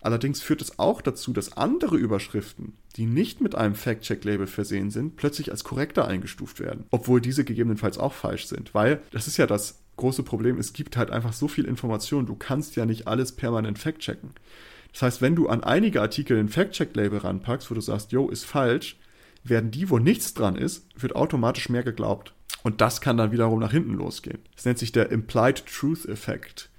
[0.00, 5.16] allerdings führt es auch dazu, dass andere Überschriften, die nicht mit einem Fact-Check-Label versehen sind,
[5.16, 9.46] plötzlich als korrekter eingestuft werden, obwohl diese gegebenenfalls auch falsch sind, weil das ist ja
[9.46, 13.32] das große Problem, es gibt halt einfach so viel Information, du kannst ja nicht alles
[13.32, 14.30] permanent fact-checken.
[14.92, 18.44] Das heißt, wenn du an einige Artikel ein Fact-Check-Label ranpackst, wo du sagst, yo, ist
[18.44, 18.98] falsch,
[19.44, 22.34] werden die, wo nichts dran ist, wird automatisch mehr geglaubt.
[22.62, 24.38] Und das kann dann wiederum nach hinten losgehen.
[24.54, 26.70] Das nennt sich der Implied Truth Effect,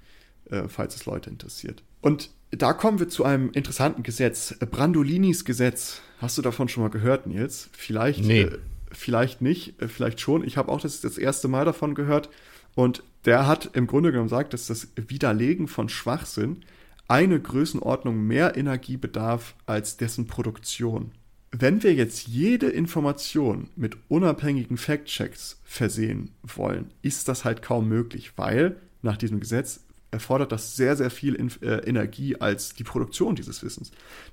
[0.50, 1.82] äh, falls es Leute interessiert.
[2.00, 4.54] Und da kommen wir zu einem interessanten Gesetz.
[4.70, 6.00] Brandolinis Gesetz.
[6.18, 7.68] Hast du davon schon mal gehört, Nils?
[7.72, 8.42] Vielleicht, nee.
[8.42, 8.58] äh,
[8.92, 10.44] vielleicht nicht, äh, vielleicht schon.
[10.44, 12.30] Ich habe auch das, das erste Mal davon gehört.
[12.74, 16.64] Und der hat im Grunde genommen gesagt, dass das Widerlegen von Schwachsinn
[17.08, 21.12] eine Größenordnung mehr Energie bedarf als dessen Produktion
[21.56, 28.32] wenn wir jetzt jede Information mit unabhängigen Fact-Checks versehen wollen, ist das halt kaum möglich,
[28.36, 29.80] weil nach diesem Gesetz
[30.10, 33.92] erfordert das sehr, sehr viel in, äh, Energie als die Produktion dieses Wissens,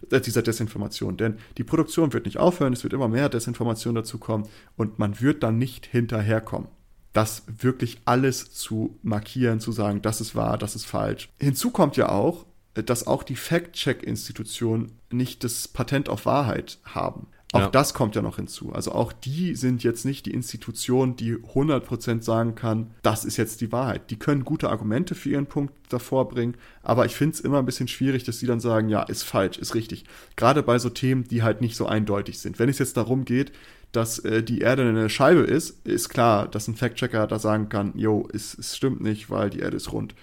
[0.09, 1.17] äh, dieser Desinformation.
[1.17, 5.19] Denn die Produktion wird nicht aufhören, es wird immer mehr Desinformation dazu kommen und man
[5.22, 6.69] wird dann nicht hinterherkommen.
[7.13, 11.30] Das wirklich alles zu markieren, zu sagen, das ist wahr, das ist falsch.
[11.39, 17.28] Hinzu kommt ja auch, dass auch die Fact-Check-Institutionen nicht das Patent auf Wahrheit haben.
[17.53, 17.69] Auch ja.
[17.69, 18.72] das kommt ja noch hinzu.
[18.72, 23.59] Also auch die sind jetzt nicht die Institution, die 100% sagen kann, das ist jetzt
[23.59, 24.09] die Wahrheit.
[24.09, 27.65] Die können gute Argumente für ihren Punkt davor bringen, aber ich finde es immer ein
[27.65, 30.05] bisschen schwierig, dass sie dann sagen, ja, ist falsch, ist richtig.
[30.38, 32.57] Gerade bei so Themen, die halt nicht so eindeutig sind.
[32.57, 33.51] Wenn es jetzt darum geht,
[33.91, 37.91] dass äh, die Erde eine Scheibe ist, ist klar, dass ein Fact-Checker da sagen kann,
[37.97, 40.15] jo, es, es stimmt nicht, weil die Erde ist rund.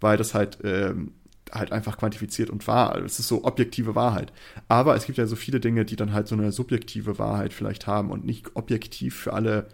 [0.00, 1.12] Weil das halt ähm,
[1.52, 2.96] halt einfach quantifiziert und wahr.
[3.04, 4.32] Es ist so objektive Wahrheit.
[4.68, 7.86] Aber es gibt ja so viele Dinge, die dann halt so eine subjektive Wahrheit vielleicht
[7.86, 9.68] haben und nicht objektiv für alle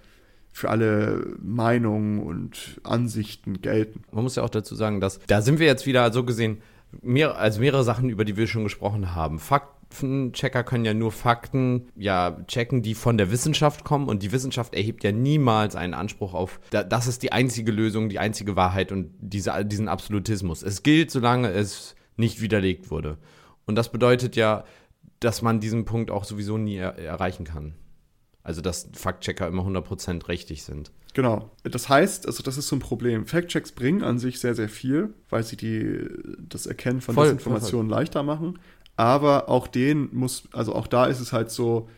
[0.54, 4.02] für alle Meinungen und Ansichten gelten.
[4.12, 6.60] Man muss ja auch dazu sagen, dass da sind wir jetzt wieder so gesehen
[7.00, 9.38] mehr, also mehrere Sachen, über die wir schon gesprochen haben.
[9.38, 14.32] Fakt Faktenchecker können ja nur Fakten ja checken, die von der Wissenschaft kommen und die
[14.32, 18.93] Wissenschaft erhebt ja niemals einen Anspruch auf, das ist die einzige Lösung, die einzige Wahrheit
[18.93, 20.62] und diese, diesen Absolutismus.
[20.62, 23.18] Es gilt, solange es nicht widerlegt wurde.
[23.66, 24.64] Und das bedeutet ja,
[25.20, 27.74] dass man diesen Punkt auch sowieso nie er erreichen kann.
[28.43, 30.90] Also, dass Faktchecker immer 100% richtig sind.
[31.14, 31.51] Genau.
[31.62, 33.26] Das heißt, also das ist so ein Problem.
[33.26, 36.01] Faktchecks bringen an sich sehr, sehr viel, weil sie die,
[36.49, 38.59] das Erkennen von voll, Desinformationen leichter machen.
[39.03, 41.88] Aber auch den muss, also auch da ist es halt so,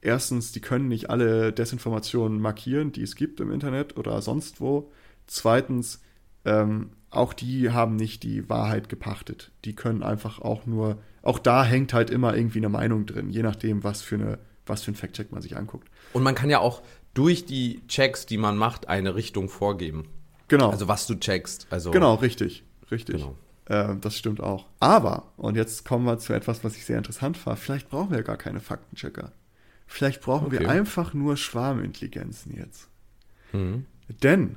[0.00, 4.92] erstens, die können nicht alle Desinformationen markieren, die es gibt im Internet oder sonst wo.
[5.26, 6.00] Zweitens,
[6.44, 9.50] ähm, auch die haben nicht die Wahrheit gepachtet.
[9.64, 13.42] Die können einfach auch nur, auch da hängt halt immer irgendwie eine Meinung drin, je
[13.42, 15.88] nachdem, was für eine, was für ein Fact-Check man sich anguckt.
[16.12, 16.80] Und man kann ja auch
[17.12, 20.04] durch die Checks, die man macht, eine Richtung vorgeben.
[20.46, 20.70] Genau.
[20.70, 21.66] Also was du checkst.
[21.70, 23.16] Also genau, richtig, richtig.
[23.16, 23.34] Genau.
[23.72, 24.66] Äh, das stimmt auch.
[24.80, 28.22] Aber, und jetzt kommen wir zu etwas, was ich sehr interessant fand, vielleicht brauchen wir
[28.22, 29.32] gar keine Faktenchecker.
[29.86, 30.60] Vielleicht brauchen okay.
[30.60, 32.88] wir einfach nur Schwarmintelligenzen jetzt.
[33.52, 33.86] Mhm.
[34.22, 34.56] Denn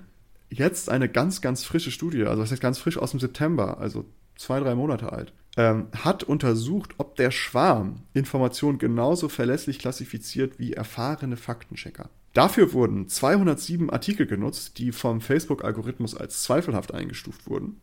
[0.49, 4.05] jetzt eine ganz, ganz frische Studie, also das heißt ganz frisch aus dem September, also
[4.35, 10.73] zwei, drei Monate alt, ähm, hat untersucht, ob der Schwarm Informationen genauso verlässlich klassifiziert wie
[10.73, 12.09] erfahrene Faktenchecker.
[12.33, 17.79] Dafür wurden 207 Artikel genutzt, die vom Facebook-Algorithmus als zweifelhaft eingestuft wurden.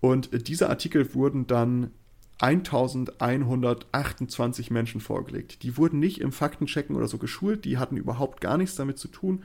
[0.00, 1.92] Und diese Artikel wurden dann
[2.38, 5.62] 1128 Menschen vorgelegt.
[5.62, 9.08] Die wurden nicht im Faktenchecken oder so geschult, die hatten überhaupt gar nichts damit zu
[9.08, 9.42] tun.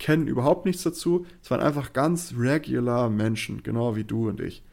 [0.00, 1.24] kennen überhaupt nichts dazu.
[1.40, 4.64] Es waren einfach ganz regular Menschen, genau wie du und ich.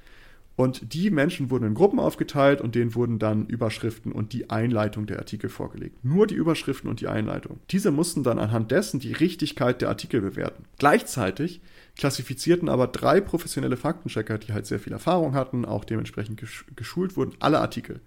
[0.56, 5.06] Und die Menschen wurden in Gruppen aufgeteilt und denen wurden dann Überschriften und die Einleitung
[5.06, 6.04] der Artikel vorgelegt.
[6.04, 7.60] Nur die Überschriften und die Einleitung.
[7.70, 10.66] Diese mussten dann anhand dessen die Richtigkeit der Artikel bewerten.
[10.78, 11.62] Gleichzeitig
[12.02, 16.41] klassifizierten aber drei professionelle Faktenchecker, die halt sehr viel Erfahrung hatten, auch dementsprechend
[16.76, 18.02] geschult wurden, alle Artikel.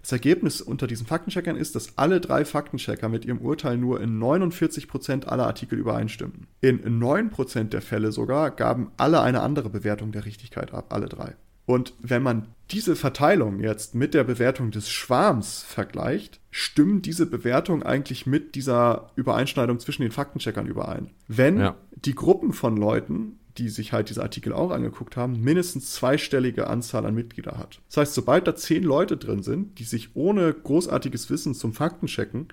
[0.00, 4.16] Das Ergebnis unter diesen Faktencheckern ist, dass alle drei Faktenchecker mit ihrem Urteil nur in
[4.16, 6.46] 49% aller Artikel übereinstimmten.
[6.60, 11.34] In 9% der Fälle sogar gaben alle eine andere Bewertung der Richtigkeit ab, alle drei.
[11.66, 17.82] Und wenn man diese Verteilung jetzt mit der Bewertung des Schwarms vergleicht, stimmen diese Bewertungen
[17.82, 21.10] eigentlich mit dieser Übereinschneidung zwischen den Faktencheckern überein.
[21.28, 21.76] Wenn ja.
[21.92, 27.04] die Gruppen von Leuten, die sich halt diese Artikel auch angeguckt haben, mindestens zweistellige Anzahl
[27.04, 27.80] an Mitglieder hat.
[27.88, 32.48] Das heißt, sobald da zehn Leute drin sind, die sich ohne großartiges Wissen zum Faktenchecken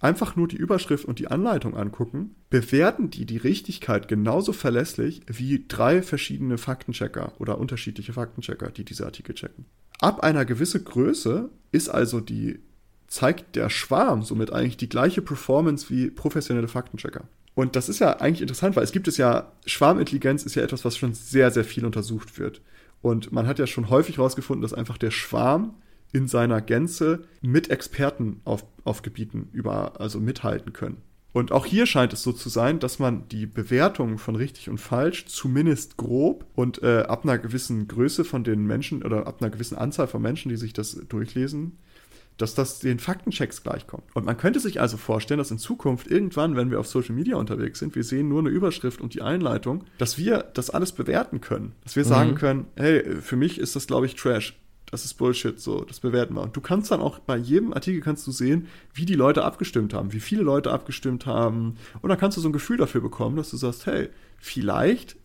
[0.00, 5.66] einfach nur die Überschrift und die Anleitung angucken, bewerten die die Richtigkeit genauso verlässlich wie
[5.68, 9.66] drei verschiedene Faktenchecker oder unterschiedliche Faktenchecker, die diese Artikel checken.
[10.00, 12.60] Ab einer gewissen Größe ist also die
[13.06, 17.24] zeigt der Schwarm somit eigentlich die gleiche Performance wie professionelle Faktenchecker.
[17.54, 20.84] Und das ist ja eigentlich interessant, weil es gibt es ja, Schwarmintelligenz ist ja etwas,
[20.84, 22.62] was schon sehr, sehr viel untersucht wird.
[23.02, 25.74] Und man hat ja schon häufig herausgefunden, dass einfach der Schwarm
[26.12, 30.98] in seiner Gänze mit Experten auf, auf Gebieten über, also mithalten können.
[31.32, 34.78] Und auch hier scheint es so zu sein, dass man die Bewertung von richtig und
[34.78, 39.50] falsch zumindest grob und äh, ab einer gewissen Größe von den Menschen oder ab einer
[39.50, 41.78] gewissen Anzahl von Menschen, die sich das durchlesen,
[42.36, 44.04] dass das den Faktenchecks gleichkommt.
[44.14, 47.36] Und man könnte sich also vorstellen, dass in Zukunft irgendwann, wenn wir auf Social Media
[47.36, 51.40] unterwegs sind, wir sehen nur eine Überschrift und die Einleitung, dass wir das alles bewerten
[51.40, 51.74] können.
[51.84, 52.08] Dass wir mhm.
[52.08, 54.58] sagen können, hey, für mich ist das, glaube ich, Trash
[54.90, 56.42] das ist Bullshit, so, das bewerten wir.
[56.42, 59.94] Und du kannst dann auch bei jedem Artikel kannst du sehen, wie die Leute abgestimmt
[59.94, 61.76] haben, wie viele Leute abgestimmt haben.
[62.02, 65.16] Und dann kannst du so ein Gefühl dafür bekommen, dass du sagst, hey, vielleicht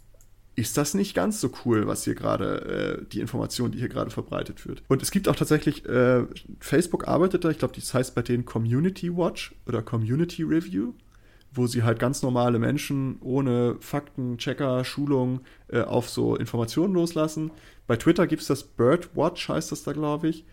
[0.55, 4.09] ist das nicht ganz so cool, was hier gerade, äh, die Information, die hier gerade
[4.09, 4.83] verbreitet wird.
[4.87, 6.23] Und es gibt auch tatsächlich, äh,
[6.59, 10.93] Facebook arbeitet da, ich glaube, das heißt bei denen Community Watch oder Community Review
[11.55, 17.51] wo sie halt ganz normale Menschen ohne Fakten, Checker, Schulung äh, auf so Informationen loslassen.
[17.87, 20.45] Bei Twitter gibt es das Birdwatch, heißt das da, glaube ich,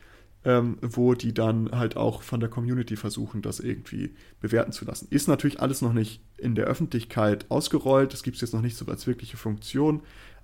[0.45, 5.07] ähm, wo die dann halt auch von der Community versuchen, das irgendwie bewerten zu lassen.
[5.11, 8.77] Ist natürlich alles noch nicht in der Öffentlichkeit ausgerollt, das gibt es jetzt noch nicht
[8.77, 10.03] so als wirkliche Funktion,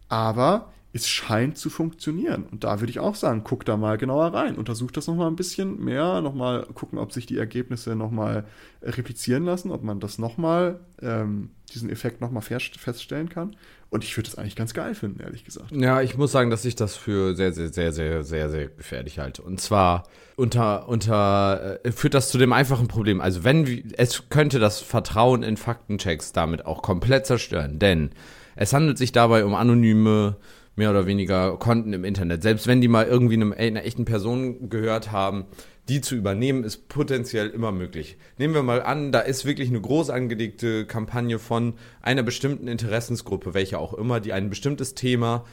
[0.08, 2.44] aber es scheint zu funktionieren.
[2.50, 4.56] Und da würde ich auch sagen, guck da mal genauer rein.
[4.56, 8.46] Untersuch das nochmal ein bisschen mehr, nochmal gucken, ob sich die Ergebnisse nochmal
[8.82, 13.54] replizieren lassen, ob man das nochmal, ähm, diesen Effekt nochmal feststellen kann.
[13.90, 15.72] Und ich würde das eigentlich ganz geil finden, ehrlich gesagt.
[15.72, 19.18] Ja, ich muss sagen, dass ich das für sehr, sehr, sehr, sehr, sehr, sehr gefährlich
[19.18, 19.42] halte.
[19.42, 20.04] Und zwar
[20.36, 23.20] unter, unter, äh, führt das zu dem einfachen Problem.
[23.20, 27.78] Also wenn, es könnte das Vertrauen in Faktenchecks damit auch komplett zerstören.
[27.78, 28.10] Denn
[28.56, 30.36] es handelt sich dabei um anonyme
[30.78, 32.42] mehr oder weniger Konten im Internet.
[32.42, 35.44] Selbst wenn die mal irgendwie einem, einer echten Person gehört haben,
[35.88, 38.18] die zu übernehmen, ist potenziell immer möglich.
[38.36, 43.54] Nehmen wir mal an, da ist wirklich eine groß angelegte Kampagne von einer bestimmten Interessensgruppe,
[43.54, 45.44] welche auch immer, die ein bestimmtes Thema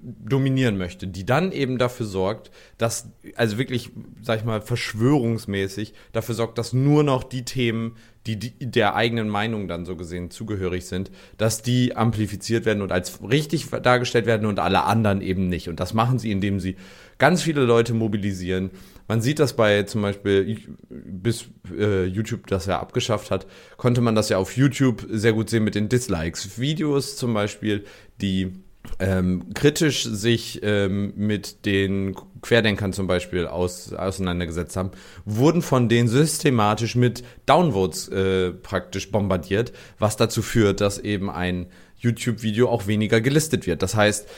[0.00, 3.90] dominieren möchte, die dann eben dafür sorgt, dass, also wirklich,
[4.22, 9.28] sag ich mal, verschwörungsmäßig dafür sorgt, dass nur noch die Themen, die, die der eigenen
[9.28, 14.46] Meinung dann so gesehen zugehörig sind, dass die amplifiziert werden und als richtig dargestellt werden
[14.46, 15.68] und alle anderen eben nicht.
[15.68, 16.76] Und das machen sie, indem sie
[17.18, 18.70] ganz viele Leute mobilisieren.
[19.08, 20.58] Man sieht das bei zum Beispiel,
[20.90, 25.48] bis äh, YouTube das ja abgeschafft hat, konnte man das ja auf YouTube sehr gut
[25.48, 26.58] sehen mit den Dislikes.
[26.58, 27.84] Videos zum Beispiel,
[28.20, 28.52] die
[28.98, 34.90] ähm, kritisch sich ähm, mit den Querdenkern zum Beispiel aus, auseinandergesetzt haben,
[35.24, 41.66] wurden von denen systematisch mit Downvotes äh, praktisch bombardiert, was dazu führt, dass eben ein
[41.98, 43.82] YouTube-Video auch weniger gelistet wird.
[43.82, 44.28] Das heißt,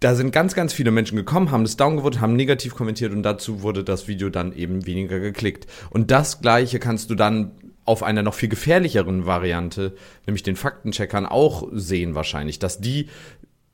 [0.00, 3.62] da sind ganz, ganz viele Menschen gekommen, haben das downgevotet, haben negativ kommentiert und dazu
[3.62, 5.66] wurde das Video dann eben weniger geklickt.
[5.90, 7.52] Und das Gleiche kannst du dann
[7.86, 9.94] auf einer noch viel gefährlicheren Variante,
[10.26, 13.08] nämlich den Faktencheckern, auch sehen wahrscheinlich, dass die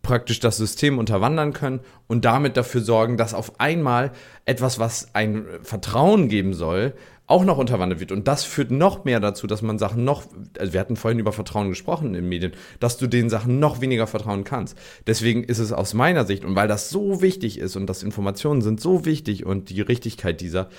[0.03, 4.12] praktisch das System unterwandern können und damit dafür sorgen, dass auf einmal
[4.44, 6.94] etwas, was ein Vertrauen geben soll,
[7.26, 8.11] auch noch unterwandert wird.
[8.11, 10.24] Und das führt noch mehr dazu, dass man Sachen noch,
[10.59, 14.09] also wir hatten vorhin über Vertrauen gesprochen in Medien, dass du den Sachen noch weniger
[14.09, 14.76] vertrauen kannst.
[15.07, 18.62] Deswegen ist es aus meiner Sicht, und weil das so wichtig ist und das Informationen
[18.62, 20.70] sind so wichtig und die Richtigkeit dieser,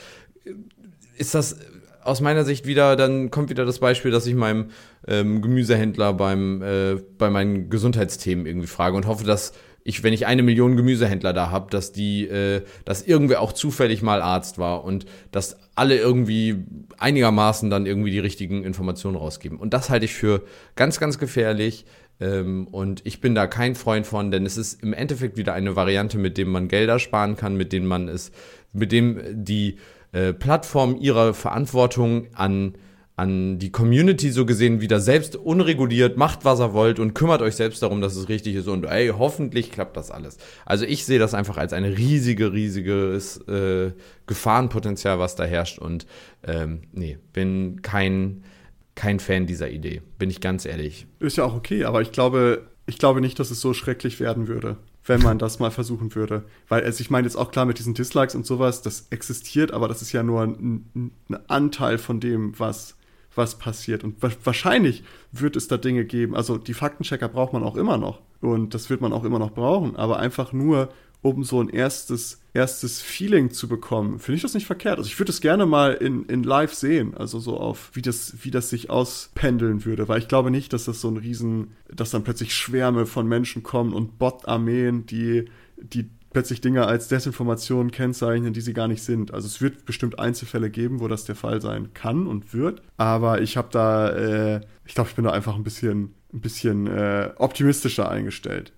[1.18, 1.58] ist das
[2.04, 4.70] aus meiner Sicht wieder, dann kommt wieder das Beispiel, dass ich meinem
[5.08, 10.28] ähm, Gemüsehändler beim, äh, bei meinen Gesundheitsthemen irgendwie frage und hoffe, dass ich, wenn ich
[10.28, 14.84] eine Million Gemüsehändler da habe, dass die, äh, dass irgendwer auch zufällig mal Arzt war
[14.84, 16.64] und dass alle irgendwie
[16.98, 19.58] einigermaßen dann irgendwie die richtigen Informationen rausgeben.
[19.58, 20.44] Und das halte ich für
[20.76, 21.86] ganz, ganz gefährlich.
[22.20, 25.76] Ähm, und ich bin da kein Freund von, denn es ist im Endeffekt wieder eine
[25.76, 28.32] Variante, mit dem man Gelder sparen kann, mit dem man es,
[28.74, 29.78] mit dem die
[30.12, 32.76] äh, Plattform ihre Verantwortung an
[33.22, 37.56] an die Community so gesehen wieder selbst unreguliert, macht was er wollt und kümmert euch
[37.56, 40.38] selbst darum, dass es richtig ist und ey, hoffentlich klappt das alles.
[40.66, 43.92] Also ich sehe das einfach als ein riesige, riesiges äh,
[44.26, 46.08] Gefahrenpotenzial, was da herrscht und
[46.48, 48.44] ähm, nee, bin kein,
[48.96, 51.06] kein Fan dieser Idee, bin ich ganz ehrlich.
[51.20, 54.48] Ist ja auch okay, aber ich glaube, ich glaube nicht, dass es so schrecklich werden
[54.48, 56.44] würde wenn man das mal versuchen würde.
[56.68, 59.88] Weil, also ich meine jetzt auch klar mit diesen Dislikes und sowas, das existiert, aber
[59.88, 62.96] das ist ja nur ein, ein Anteil von dem, was
[63.36, 64.04] was passiert.
[64.04, 66.36] Und wahrscheinlich wird es da Dinge geben.
[66.36, 68.22] Also die Faktenchecker braucht man auch immer noch.
[68.42, 69.96] Und das wird man auch immer noch brauchen.
[69.96, 70.90] Aber einfach nur,
[71.22, 74.98] um so ein erstes, erstes Feeling zu bekommen, finde ich das nicht verkehrt.
[74.98, 77.16] Also ich würde es gerne mal in, in live sehen.
[77.16, 80.08] Also so auf, wie das, wie das sich auspendeln würde.
[80.08, 83.62] Weil ich glaube nicht, dass das so ein Riesen, dass dann plötzlich Schwärme von Menschen
[83.62, 85.46] kommen und Bot-Armeen, die,
[85.78, 89.34] die plötzlich Dinge als Desinformation kennzeichnen, die sie gar nicht sind.
[89.34, 92.82] Also es wird bestimmt Einzelfälle geben, wo das der Fall sein kann und wird.
[92.98, 96.88] Aber ich habe da, äh, ich glaube, ich bin da einfach ein bisschen, ein bisschen
[96.88, 98.72] äh, optimistischer eingestellt.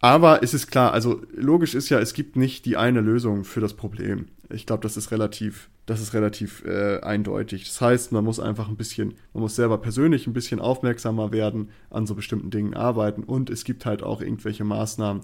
[0.00, 3.60] Aber es ist klar, also logisch ist ja, es gibt nicht die eine Lösung für
[3.60, 4.26] das Problem.
[4.48, 7.64] Ich glaube, das ist relativ, das ist relativ äh, eindeutig.
[7.64, 11.70] Das heißt, man muss einfach ein bisschen, man muss selber persönlich ein bisschen aufmerksamer werden,
[11.90, 15.22] an so bestimmten Dingen arbeiten und es gibt halt auch irgendwelche Maßnahmen,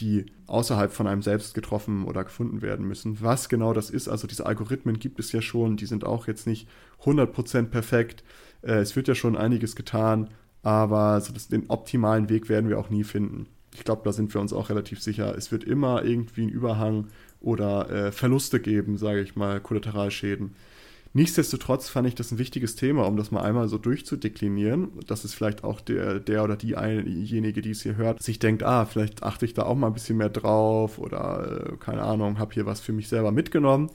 [0.00, 3.20] die außerhalb von einem selbst getroffen oder gefunden werden müssen.
[3.22, 6.46] Was genau das ist, also diese Algorithmen gibt es ja schon, die sind auch jetzt
[6.46, 6.68] nicht
[7.04, 8.24] 100% perfekt.
[8.62, 10.30] Äh, es wird ja schon einiges getan,
[10.62, 13.46] aber so das, den optimalen Weg werden wir auch nie finden.
[13.76, 15.36] Ich glaube, da sind wir uns auch relativ sicher.
[15.36, 17.08] Es wird immer irgendwie einen Überhang
[17.42, 20.54] oder äh, Verluste geben, sage ich mal, Kollateralschäden.
[21.12, 24.92] Nichtsdestotrotz fand ich das ein wichtiges Thema, um das mal einmal so durchzudeklinieren.
[25.06, 28.86] Das ist vielleicht auch der, der oder diejenige, die es hier hört, sich denkt, ah,
[28.86, 32.54] vielleicht achte ich da auch mal ein bisschen mehr drauf oder äh, keine Ahnung, habe
[32.54, 33.90] hier was für mich selber mitgenommen.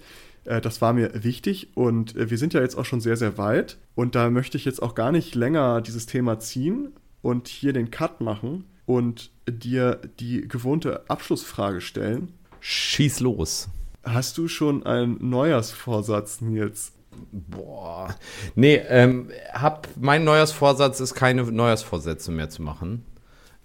[0.45, 3.39] Äh, das war mir wichtig und äh, wir sind ja jetzt auch schon sehr, sehr
[3.39, 6.91] weit und da möchte ich jetzt auch gar nicht länger dieses Thema ziehen
[7.23, 12.34] und hier den Cut machen und dir die gewohnte Abschlussfrage stellen.
[12.59, 13.69] Schieß los.
[14.03, 16.93] Hast du schon einen Neujahrsvorsatz, Nils?
[17.32, 18.15] Boah.
[18.55, 23.05] Nee, ähm, hab, mein Neujahrsvorsatz ist, keine Neujahrsvorsätze mehr zu machen.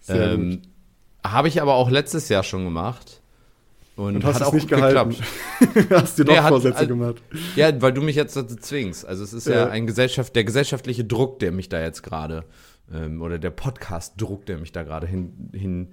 [0.09, 0.63] Ähm,
[1.25, 3.21] Habe ich aber auch letztes Jahr schon gemacht.
[3.97, 5.11] Und, und hast hat auch nicht gehalten.
[5.11, 5.91] geklappt.
[5.91, 7.23] hast dir doch nee, Vorsätze hat, gemacht.
[7.57, 9.07] Ja, weil du mich jetzt dazu zwingst.
[9.07, 12.45] Also es ist ja, ja ein Gesellschaft, der gesellschaftliche Druck, der mich da jetzt gerade,
[12.93, 15.89] ähm, oder der Podcast-Druck, der mich da gerade hin, hin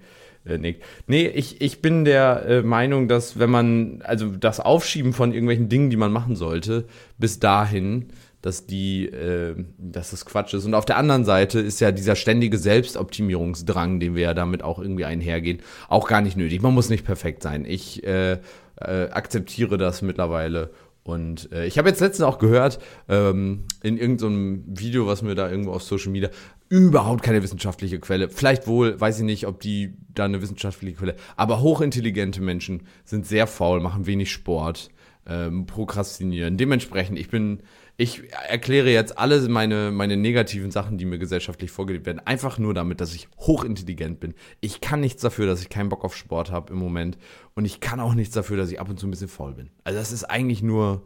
[0.45, 0.83] äh, Nick.
[1.07, 5.69] Nee, ich, ich bin der äh, Meinung, dass wenn man, also das Aufschieben von irgendwelchen
[5.69, 6.85] Dingen, die man machen sollte,
[7.17, 8.09] bis dahin,
[8.41, 10.65] dass die, äh, dass das Quatsch ist.
[10.65, 14.79] Und auf der anderen Seite ist ja dieser ständige Selbstoptimierungsdrang, den wir ja damit auch
[14.79, 16.61] irgendwie einhergehen, auch gar nicht nötig.
[16.61, 17.63] Man muss nicht perfekt sein.
[17.65, 18.33] Ich äh,
[18.75, 20.71] äh, akzeptiere das mittlerweile
[21.03, 22.79] und äh, ich habe jetzt letztens auch gehört,
[23.09, 26.29] ähm, in irgendeinem Video, was mir da irgendwo auf Social Media,
[26.69, 28.29] überhaupt keine wissenschaftliche Quelle.
[28.29, 33.27] Vielleicht wohl, weiß ich nicht, ob die da eine wissenschaftliche Quelle, aber hochintelligente Menschen sind
[33.27, 34.89] sehr faul, machen wenig Sport,
[35.27, 36.57] ähm, prokrastinieren.
[36.57, 37.59] Dementsprechend, ich bin,
[37.95, 42.73] ich erkläre jetzt alle meine, meine negativen Sachen, die mir gesellschaftlich vorgelegt werden, einfach nur
[42.73, 44.33] damit, dass ich hochintelligent bin.
[44.61, 47.17] Ich kann nichts dafür, dass ich keinen Bock auf Sport habe im Moment
[47.53, 49.69] und ich kann auch nichts dafür, dass ich ab und zu ein bisschen faul bin.
[49.83, 51.03] Also das ist eigentlich nur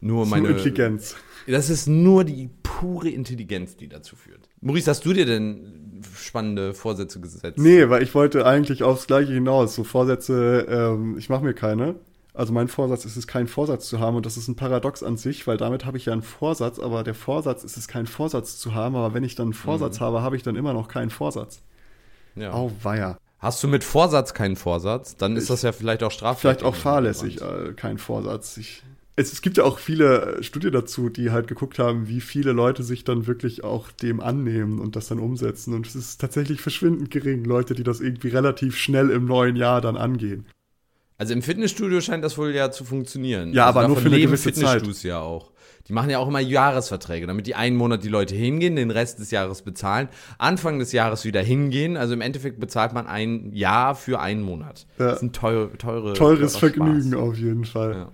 [0.00, 0.48] nur meine.
[0.48, 1.16] Intelligenz.
[1.46, 4.48] Das ist nur die pure Intelligenz, die dazu führt.
[4.60, 7.58] Maurice, hast du dir denn spannende Vorsätze gesetzt?
[7.58, 9.74] Nee, weil ich wollte eigentlich aufs Gleiche hinaus.
[9.74, 11.96] So Vorsätze, ähm, ich mache mir keine.
[12.34, 15.16] Also mein Vorsatz ist es, keinen Vorsatz zu haben und das ist ein Paradox an
[15.16, 18.58] sich, weil damit habe ich ja einen Vorsatz, aber der Vorsatz ist es, keinen Vorsatz
[18.58, 20.04] zu haben, aber wenn ich dann einen Vorsatz mhm.
[20.04, 21.62] habe, habe ich dann immer noch keinen Vorsatz.
[22.34, 22.52] Ja.
[22.52, 23.18] Auweia.
[23.38, 26.36] Hast du mit Vorsatz keinen Vorsatz, dann ist ich, das ja vielleicht auch strafbar.
[26.36, 28.56] Vielleicht auch fahrlässig, äh, kein Vorsatz.
[28.56, 28.82] Ich
[29.14, 32.52] es, es gibt ja auch viele äh, Studien dazu, die halt geguckt haben, wie viele
[32.52, 35.74] Leute sich dann wirklich auch dem annehmen und das dann umsetzen.
[35.74, 39.80] Und es ist tatsächlich verschwindend gering, Leute, die das irgendwie relativ schnell im neuen Jahr
[39.80, 40.46] dann angehen.
[41.22, 43.52] Also im Fitnessstudio scheint das wohl ja zu funktionieren.
[43.52, 45.10] Ja, also aber nur für eine gewisse Fitnessstudios Zeit.
[45.10, 45.52] ja auch.
[45.86, 49.20] Die machen ja auch immer Jahresverträge, damit die einen Monat die Leute hingehen, den Rest
[49.20, 50.08] des Jahres bezahlen,
[50.38, 51.96] Anfang des Jahres wieder hingehen.
[51.96, 54.84] Also im Endeffekt bezahlt man ein Jahr für einen Monat.
[54.98, 55.06] Ja.
[55.06, 57.20] Das ist ein teure, teure, Teures Vergnügen Spaß.
[57.20, 57.92] auf jeden Fall.
[57.92, 58.08] Ja.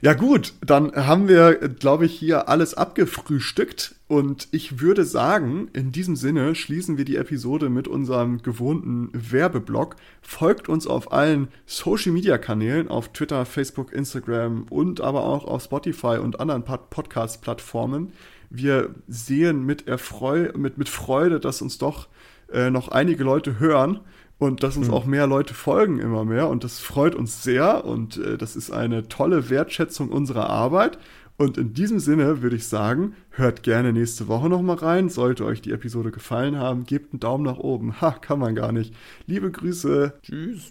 [0.00, 5.90] Ja gut, dann haben wir, glaube ich, hier alles abgefrühstückt und ich würde sagen, in
[5.90, 9.96] diesem Sinne schließen wir die Episode mit unserem gewohnten Werbeblock.
[10.22, 16.38] Folgt uns auf allen Social-Media-Kanälen, auf Twitter, Facebook, Instagram und aber auch auf Spotify und
[16.38, 18.12] anderen Pod- Podcast-Plattformen.
[18.48, 22.06] Wir sehen mit, Erfreu mit, mit Freude, dass uns doch
[22.52, 23.98] äh, noch einige Leute hören
[24.38, 28.18] und dass uns auch mehr Leute folgen immer mehr und das freut uns sehr und
[28.18, 30.98] äh, das ist eine tolle Wertschätzung unserer Arbeit
[31.38, 35.10] und in diesem Sinne würde ich sagen, hört gerne nächste Woche noch mal rein.
[35.10, 38.00] Sollte euch die Episode gefallen haben, gebt einen Daumen nach oben.
[38.00, 38.94] Ha, kann man gar nicht.
[39.26, 40.14] Liebe Grüße.
[40.22, 40.70] Tschüss.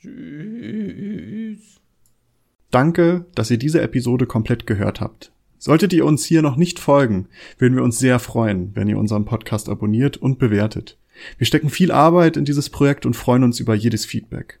[0.00, 1.80] Tschüss.
[2.70, 5.30] Danke, dass ihr diese Episode komplett gehört habt.
[5.58, 7.28] Solltet ihr uns hier noch nicht folgen,
[7.58, 10.98] würden wir uns sehr freuen, wenn ihr unseren Podcast abonniert und bewertet.
[11.38, 14.60] Wir stecken viel Arbeit in dieses Projekt und freuen uns über jedes Feedback.